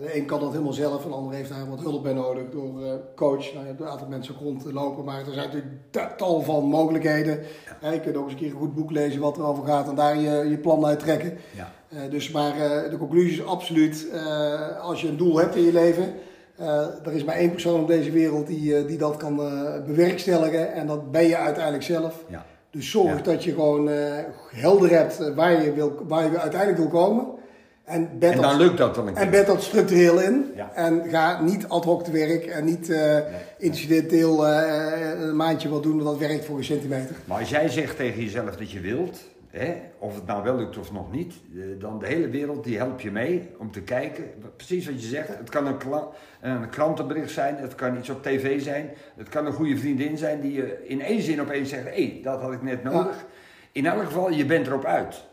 de 0.00 0.16
een 0.16 0.26
kan 0.26 0.40
dat 0.40 0.50
helemaal 0.50 0.72
zelf, 0.72 1.04
en 1.04 1.10
de 1.10 1.16
ander 1.16 1.34
heeft 1.34 1.48
daar 1.50 1.70
wat 1.70 1.80
hulp 1.80 2.02
bij 2.02 2.12
nodig 2.12 2.42
door 2.50 3.00
coach. 3.16 3.52
Nou, 3.52 3.60
je 3.60 3.66
hebt 3.68 3.80
een 3.80 3.86
aantal 3.86 4.08
mensen 4.08 4.34
ook 4.34 4.40
rond 4.40 4.62
te 4.62 4.72
lopen, 4.72 5.04
maar 5.04 5.18
er 5.18 5.32
zijn 5.32 5.46
natuurlijk 5.46 5.72
ta- 5.90 6.14
tal 6.16 6.42
van 6.42 6.64
mogelijkheden. 6.64 7.40
Ja, 7.82 7.90
je 7.92 8.00
kunt 8.00 8.16
ook 8.16 8.24
eens 8.24 8.32
een 8.32 8.38
keer 8.38 8.50
een 8.50 8.56
goed 8.56 8.74
boek 8.74 8.90
lezen 8.90 9.20
wat 9.20 9.36
erover 9.38 9.64
gaat 9.64 9.88
en 9.88 9.94
daar 9.94 10.16
je, 10.18 10.48
je 10.48 10.58
plan 10.58 10.86
uit 10.86 10.98
trekken. 10.98 11.38
Ja. 11.56 11.72
Dus, 12.08 12.30
maar 12.30 12.54
de 12.90 12.96
conclusie 12.98 13.32
is 13.32 13.44
absoluut, 13.44 14.06
als 14.82 15.00
je 15.00 15.08
een 15.08 15.16
doel 15.16 15.38
hebt 15.38 15.56
in 15.56 15.64
je 15.64 15.72
leven, 15.72 16.14
eh, 16.56 17.06
er 17.06 17.12
is 17.12 17.24
maar 17.24 17.34
één 17.36 17.50
persoon 17.50 17.80
op 17.80 17.86
deze 17.86 18.10
wereld 18.10 18.46
die, 18.46 18.84
die 18.84 18.98
dat 18.98 19.16
kan 19.16 19.36
bewerkstelligen 19.86 20.72
en 20.72 20.86
dat 20.86 21.10
ben 21.10 21.26
je 21.26 21.36
uiteindelijk 21.36 21.84
zelf. 21.84 22.24
Ja. 22.28 22.46
Dus 22.70 22.90
zorg 22.90 23.16
Ja. 23.16 23.22
dat 23.22 23.44
je 23.44 23.50
gewoon 23.52 23.88
eh, 23.90 23.96
helder 24.52 24.90
hebt 24.90 25.20
eh, 25.20 25.34
waar 25.34 25.62
je, 25.64 25.72
wil, 25.72 26.04
waar 26.08 26.30
je 26.32 26.38
uiteindelijk 26.38 26.78
wil 26.80 26.88
komen. 26.88 27.26
En 27.84 28.08
bed, 28.18 28.30
En 28.30 28.40
dan 28.40 28.50
dat, 28.50 28.60
lukt 28.60 28.78
dat 28.78 28.94
dan 28.94 29.06
een 29.06 29.14
keer. 29.14 29.22
en 29.22 29.30
bed 29.30 29.46
dat 29.46 29.62
structureel 29.62 30.20
in. 30.20 30.44
Ja. 30.56 30.70
En 30.74 31.02
ga 31.10 31.42
niet 31.42 31.68
ad 31.68 31.84
hoc 31.84 32.04
te 32.04 32.10
werk 32.10 32.46
en 32.46 32.64
niet 32.64 32.90
eh, 32.90 33.16
incidenteel 33.58 34.46
eh, 34.46 35.20
een 35.20 35.36
maandje 35.36 35.68
wat 35.68 35.82
doen, 35.82 36.02
want 36.02 36.18
dat 36.20 36.28
werkt 36.28 36.44
voor 36.44 36.58
een 36.58 36.64
centimeter. 36.64 37.16
Maar 37.24 37.38
als 37.38 37.50
jij 37.50 37.68
zegt 37.68 37.96
tegen 37.96 38.22
jezelf 38.22 38.56
dat 38.56 38.70
je 38.70 38.80
wilt, 38.80 39.18
hè, 39.50 39.74
of 39.98 40.14
het 40.14 40.26
nou 40.26 40.42
wel 40.42 40.56
lukt 40.56 40.78
of 40.78 40.92
nog 40.92 41.12
niet, 41.12 41.34
eh, 41.54 41.62
dan 41.78 41.98
de 41.98 42.06
hele 42.06 42.28
wereld 42.28 42.64
die 42.64 42.76
helpt 42.76 43.02
je 43.02 43.10
mee 43.10 43.50
om 43.58 43.70
te 43.72 43.82
kijken. 43.82 44.24
Precies 44.56 44.86
wat 44.86 45.02
je 45.02 45.08
zegt. 45.08 45.28
Het 45.28 45.50
kan 45.50 45.66
een, 45.66 45.76
een 46.40 46.68
krantenbericht 46.68 47.30
zijn, 47.30 47.56
het 47.56 47.74
kan 47.74 47.96
iets 47.96 48.10
op 48.10 48.22
tv 48.22 48.60
zijn, 48.62 48.90
het 49.16 49.28
kan 49.28 49.46
een 49.46 49.52
goede 49.52 49.76
vriendin 49.76 50.18
zijn 50.18 50.40
die 50.40 50.52
je 50.52 50.84
in 50.86 51.02
één 51.02 51.22
zin 51.22 51.40
opeens 51.40 51.68
zegt: 51.68 51.84
hé, 51.84 51.90
hey, 51.90 52.20
dat 52.22 52.40
had 52.40 52.52
ik 52.52 52.62
net 52.62 52.82
nodig. 52.82 53.26
In 53.72 53.86
elk 53.86 54.04
geval, 54.04 54.30
je 54.30 54.44
bent 54.46 54.66
erop 54.66 54.84
uit. 54.84 55.24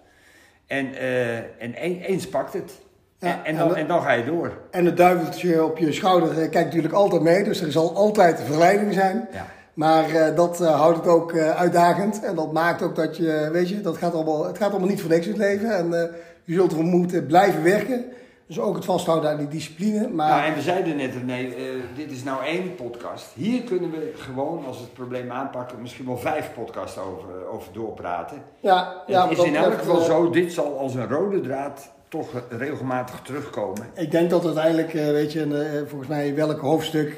En, 0.67 0.93
eh, 0.95 1.37
en 1.37 1.83
een- 1.83 2.01
eens 2.01 2.29
pakt 2.29 2.53
het. 2.53 2.81
Ja, 3.19 3.27
en, 3.27 3.37
en, 3.37 3.45
en 3.45 3.57
dan, 3.57 3.75
en 3.75 3.87
dan 3.87 4.01
ga 4.01 4.11
je 4.11 4.25
door. 4.25 4.57
En 4.71 4.85
het 4.85 4.97
duiveltje 4.97 5.63
op 5.63 5.77
je 5.77 5.91
schouder 5.91 6.29
eh, 6.29 6.35
kijkt 6.37 6.65
natuurlijk 6.65 6.93
altijd 6.93 7.21
mee, 7.21 7.43
dus 7.43 7.61
er 7.61 7.71
zal 7.71 7.95
altijd 7.95 8.41
verleiding 8.41 8.93
zijn. 8.93 9.27
Ja. 9.31 9.45
Maar 9.77 10.09
eh, 10.09 10.35
dat 10.35 10.61
eh, 10.61 10.79
houdt 10.79 10.97
het 10.97 11.07
ook 11.07 11.31
eh, 11.31 11.49
uitdagend 11.49 12.23
en 12.23 12.35
dat 12.35 12.51
maakt 12.51 12.81
ook 12.81 12.95
dat 12.95 13.17
je, 13.17 13.49
weet 13.51 13.69
je, 13.69 13.81
dat 13.81 13.97
gaat 13.97 14.13
allemaal, 14.13 14.45
het 14.45 14.57
gaat 14.57 14.69
allemaal 14.69 14.89
niet 14.89 15.01
voor 15.01 15.09
niks 15.09 15.25
in 15.25 15.31
het 15.31 15.41
leven. 15.41 15.77
En 15.77 16.11
je 16.43 16.53
zult 16.53 16.71
ervoor 16.71 16.85
moeten 16.85 17.25
blijven 17.25 17.63
werken. 17.63 18.05
Dus 18.47 18.59
ook 18.59 18.75
het 18.75 18.85
vasthouden 18.85 19.29
aan 19.29 19.37
die 19.37 19.47
discipline. 19.47 20.07
Maar 20.07 20.29
Nou, 20.29 20.43
en 20.43 20.53
we 20.53 20.61
zeiden 20.61 20.95
net, 20.95 21.25
nee, 21.25 21.55
dit 21.95 22.11
is 22.11 22.23
nou 22.23 22.43
één 22.43 22.75
podcast. 22.75 23.27
Hier 23.33 23.63
kunnen 23.63 23.91
we 23.91 24.11
gewoon, 24.15 24.65
als 24.65 24.77
we 24.77 24.83
het 24.83 24.93
probleem 24.93 25.31
aanpakken, 25.31 25.81
misschien 25.81 26.05
wel 26.05 26.17
vijf 26.17 26.53
podcasts 26.53 26.97
over, 26.97 27.47
over 27.51 27.73
doorpraten. 27.73 28.37
ja, 28.59 29.03
ja, 29.07 29.19
het 29.19 29.23
wat 29.23 29.31
is 29.31 29.37
dat 29.37 29.45
in 29.45 29.55
elk 29.55 29.77
geval 29.77 30.01
zo, 30.01 30.29
dit 30.29 30.53
zal 30.53 30.79
als 30.79 30.95
een 30.95 31.07
rode 31.07 31.41
draad 31.41 31.91
toch 32.07 32.29
regelmatig 32.49 33.19
terugkomen. 33.21 33.87
Ik 33.93 34.11
denk 34.11 34.29
dat 34.29 34.45
uiteindelijk, 34.45 34.91
weet 34.91 35.33
je, 35.33 35.41
en, 35.41 35.87
volgens 35.87 36.09
mij 36.09 36.35
welk 36.35 36.59
hoofdstuk 36.59 37.17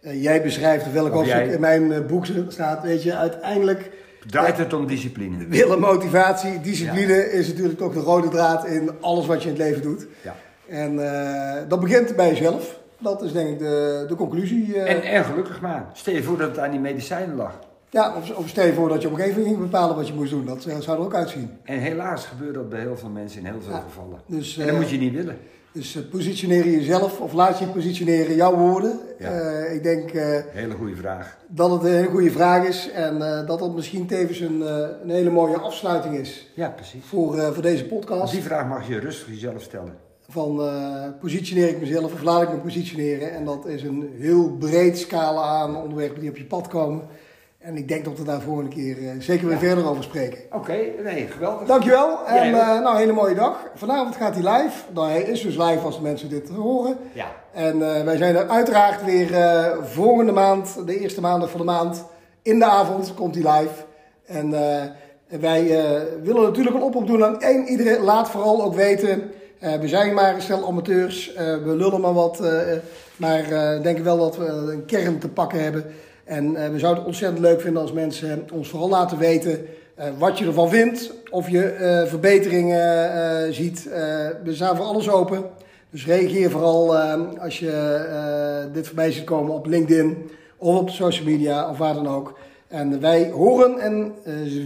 jij 0.00 0.42
beschrijft, 0.42 0.92
welk 0.92 1.08
Of 1.08 1.12
hoofdstuk 1.14 1.44
jij. 1.44 1.54
in 1.54 1.60
mijn 1.60 1.92
eh, 1.92 2.06
boek 2.06 2.26
staat, 2.48 2.82
weet 2.82 3.02
je, 3.02 3.14
uiteindelijk 3.16 3.90
Draait 4.26 4.58
het 4.58 4.72
om 4.72 4.86
discipline. 4.86 5.46
willen, 5.46 5.80
motivatie, 5.80 6.60
discipline 6.60 7.32
is 7.32 7.48
natuurlijk 7.48 7.78
toch 7.78 7.92
de 7.92 8.00
rode 8.00 8.28
draad 8.28 8.66
in 8.66 8.90
alles 9.00 9.26
wat 9.26 9.42
je 9.42 9.48
in 9.48 9.54
het 9.54 9.64
leven 9.64 9.82
doet. 9.82 10.06
Ja. 10.22 10.34
En 10.68 11.12
eh, 11.12 11.62
dat 11.68 11.80
begint 11.80 12.16
bij 12.16 12.28
jezelf. 12.28 12.78
Dat 12.98 13.22
is 13.22 13.32
denk 13.32 13.48
ik 13.48 13.58
de, 13.58 14.04
de 14.08 14.14
conclusie. 14.14 14.74
eh. 14.82 14.94
En, 14.94 15.02
en 15.02 15.24
gelukkig 15.24 15.60
maar. 15.60 15.86
Stel 15.92 16.14
je 16.14 16.22
voor 16.22 16.38
dat 16.38 16.48
het 16.48 16.58
aan 16.58 16.70
die 16.70 16.80
medicijnen 16.80 17.36
lag. 17.36 17.58
ja, 17.90 18.14
of, 18.16 18.30
of 18.36 18.48
stel 18.48 18.66
je 18.66 18.72
voor 18.74 18.88
dat 18.88 19.00
je 19.02 19.06
op 19.06 19.12
een 19.12 19.18
gegeven 19.18 19.40
moment 19.40 19.58
ging 19.58 19.70
bepalen 19.70 19.96
wat 19.96 20.06
je 20.08 20.14
moest 20.14 20.30
doen. 20.30 20.44
Dat 20.46 20.64
eh, 20.64 20.78
zou 20.78 20.98
er 20.98 21.04
ook 21.04 21.14
uitzien. 21.14 21.50
En 21.64 21.78
helaas 21.78 22.26
gebeurt 22.26 22.54
dat 22.54 22.68
bij 22.68 22.80
heel 22.80 22.96
veel 22.96 23.08
mensen 23.08 23.40
in 23.40 23.46
heel 23.46 23.60
veel 23.62 23.72
Ja. 23.72 23.84
gevallen. 23.88 24.20
Dus, 24.26 24.56
En 24.58 24.64
dat 24.66 24.74
eh, 24.74 24.80
moet 24.80 24.90
je 24.90 24.98
niet 24.98 25.14
willen. 25.14 25.36
Dus 25.78 25.96
eh, 25.96 26.02
positioneer 26.10 26.64
jezelf 26.70 27.20
of 27.20 27.32
laat 27.32 27.58
je 27.58 27.66
positioneren 27.66 28.34
jouw 28.34 28.56
woorden. 28.56 28.98
Ja. 29.18 29.30
Eh, 29.30 29.74
ik 29.74 29.82
denk 29.82 30.10
eh, 30.10 30.38
Hele 30.50 30.74
goede 30.74 30.96
vraag. 30.96 31.36
dat 31.48 31.70
het 31.70 31.82
een 31.82 31.92
hele 31.92 32.08
goede 32.08 32.30
vraag 32.30 32.66
is 32.66 32.90
en 32.90 33.18
dat 33.46 33.60
het 33.60 33.74
misschien 33.74 34.06
tevens 34.06 34.40
een, 34.40 34.60
een 35.02 35.10
hele 35.10 35.30
mooie 35.30 35.58
afsluiting 35.58 36.14
is 36.14 36.50
Ja, 36.54 36.68
precies. 36.68 37.04
voor, 37.04 37.52
voor 37.52 37.62
deze 37.62 37.84
podcast. 37.84 38.32
Die 38.32 38.42
vraag 38.42 38.68
mag 38.68 38.88
je 38.88 38.98
rustig 38.98 39.28
jezelf 39.28 39.62
stellen. 39.62 39.94
Van 40.28 40.62
positioneer 41.20 41.68
ik 41.68 41.80
mezelf 41.80 42.12
of 42.12 42.22
laat 42.22 42.42
ik 42.42 42.48
me 42.52 42.56
positioneren? 42.56 43.32
En 43.32 43.44
dat 43.44 43.66
is 43.66 43.82
een 43.82 44.10
heel 44.18 44.56
breed 44.58 44.98
scala 44.98 45.42
aan 45.42 45.76
onderwerpen 45.76 46.20
die 46.20 46.30
op 46.30 46.36
je 46.36 46.44
pad 46.44 46.68
komen. 46.68 47.02
En 47.68 47.76
ik 47.76 47.88
denk 47.88 48.04
dat 48.04 48.18
we 48.18 48.24
daar 48.24 48.40
volgende 48.40 48.70
keer 48.70 48.98
eh, 48.98 49.10
zeker 49.18 49.48
weer 49.48 49.58
verder 49.58 49.88
over 49.88 50.02
spreken. 50.02 50.38
Oké, 50.52 50.76
nee, 51.04 51.26
geweldig. 51.26 51.66
Dankjewel 51.66 52.26
en 52.26 52.54
eh, 52.54 52.80
nou, 52.80 52.96
hele 52.96 53.12
mooie 53.12 53.34
dag. 53.34 53.70
Vanavond 53.74 54.16
gaat 54.16 54.34
hij 54.34 54.58
live. 54.58 54.84
Nou, 54.94 55.10
hij 55.10 55.22
is 55.22 55.42
dus 55.42 55.56
live 55.56 55.78
als 55.84 55.96
de 55.96 56.02
mensen 56.02 56.28
dit 56.28 56.48
horen. 56.48 56.96
Ja. 57.12 57.26
En 57.52 57.96
eh, 57.96 58.04
wij 58.04 58.16
zijn 58.16 58.36
er 58.36 58.48
uiteraard 58.48 59.04
weer 59.04 59.28
volgende 59.82 60.32
maand, 60.32 60.86
de 60.86 61.00
eerste 61.00 61.20
maandag 61.20 61.50
van 61.50 61.60
de 61.60 61.66
maand, 61.66 62.04
in 62.42 62.58
de 62.58 62.64
avond 62.64 63.14
komt 63.14 63.34
hij 63.34 63.58
live. 63.58 63.84
En 64.26 64.50
wij 65.40 65.64
willen 66.22 66.42
natuurlijk 66.42 66.76
een 66.76 66.82
oproep 66.82 67.06
doen 67.06 67.24
aan 67.24 67.40
één 67.40 67.66
iedereen. 67.66 68.00
Laat 68.00 68.30
vooral 68.30 68.62
ook 68.62 68.74
weten, 68.74 69.30
we 69.58 69.88
zijn 69.88 70.14
maar 70.14 70.34
een 70.34 70.42
stel 70.42 70.66
amateurs, 70.66 71.32
we 71.36 71.74
lullen 71.76 72.00
maar 72.00 72.14
wat. 72.14 72.42
maar 73.16 73.44
denken 73.82 74.04
wel 74.04 74.18
dat 74.18 74.36
we 74.36 74.46
een 74.46 74.84
kern 74.86 75.18
te 75.18 75.28
pakken 75.28 75.62
hebben. 75.62 75.84
En 76.28 76.56
eh, 76.56 76.70
we 76.70 76.78
zouden 76.78 76.98
het 76.98 77.12
ontzettend 77.12 77.40
leuk 77.40 77.60
vinden 77.60 77.82
als 77.82 77.92
mensen 77.92 78.46
ons 78.52 78.68
vooral 78.68 78.88
laten 78.88 79.18
weten 79.18 79.66
eh, 79.94 80.06
wat 80.18 80.38
je 80.38 80.46
ervan 80.46 80.68
vindt. 80.68 81.12
Of 81.30 81.48
je 81.48 81.64
eh, 81.64 82.06
verbeteringen 82.06 83.54
ziet. 83.54 83.88
We 84.44 84.54
staan 84.54 84.76
voor 84.76 84.84
alles 84.84 85.10
open. 85.10 85.44
Dus 85.90 86.06
reageer 86.06 86.50
vooral 86.50 86.96
als 87.40 87.58
je 87.58 88.68
dit 88.72 88.86
voorbij 88.86 89.12
ziet 89.12 89.24
komen 89.24 89.54
op 89.54 89.66
LinkedIn 89.66 90.30
of 90.56 90.78
op 90.78 90.90
social 90.90 91.24
media 91.24 91.70
of 91.70 91.78
waar 91.78 91.94
dan 91.94 92.08
ook. 92.08 92.38
En 92.68 93.00
wij 93.00 93.30
horen 93.30 93.78
en 93.78 94.14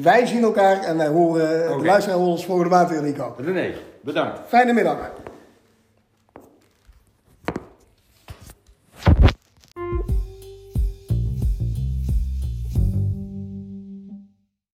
wij 0.03 0.27
zien 0.27 0.43
elkaar 0.43 0.83
en 0.83 0.97
wij 0.97 1.09
horen, 1.09 1.71
Oké. 1.71 1.79
de 1.79 1.87
luisteraar 1.87 2.19
horen 2.19 2.33
ons 2.33 2.45
volgende 2.45 2.71
maand 2.71 2.91
weer, 2.91 3.03
Nico. 3.03 3.35
René, 3.39 3.71
bedankt. 4.01 4.41
Fijne 4.47 4.73
middag. 4.73 5.11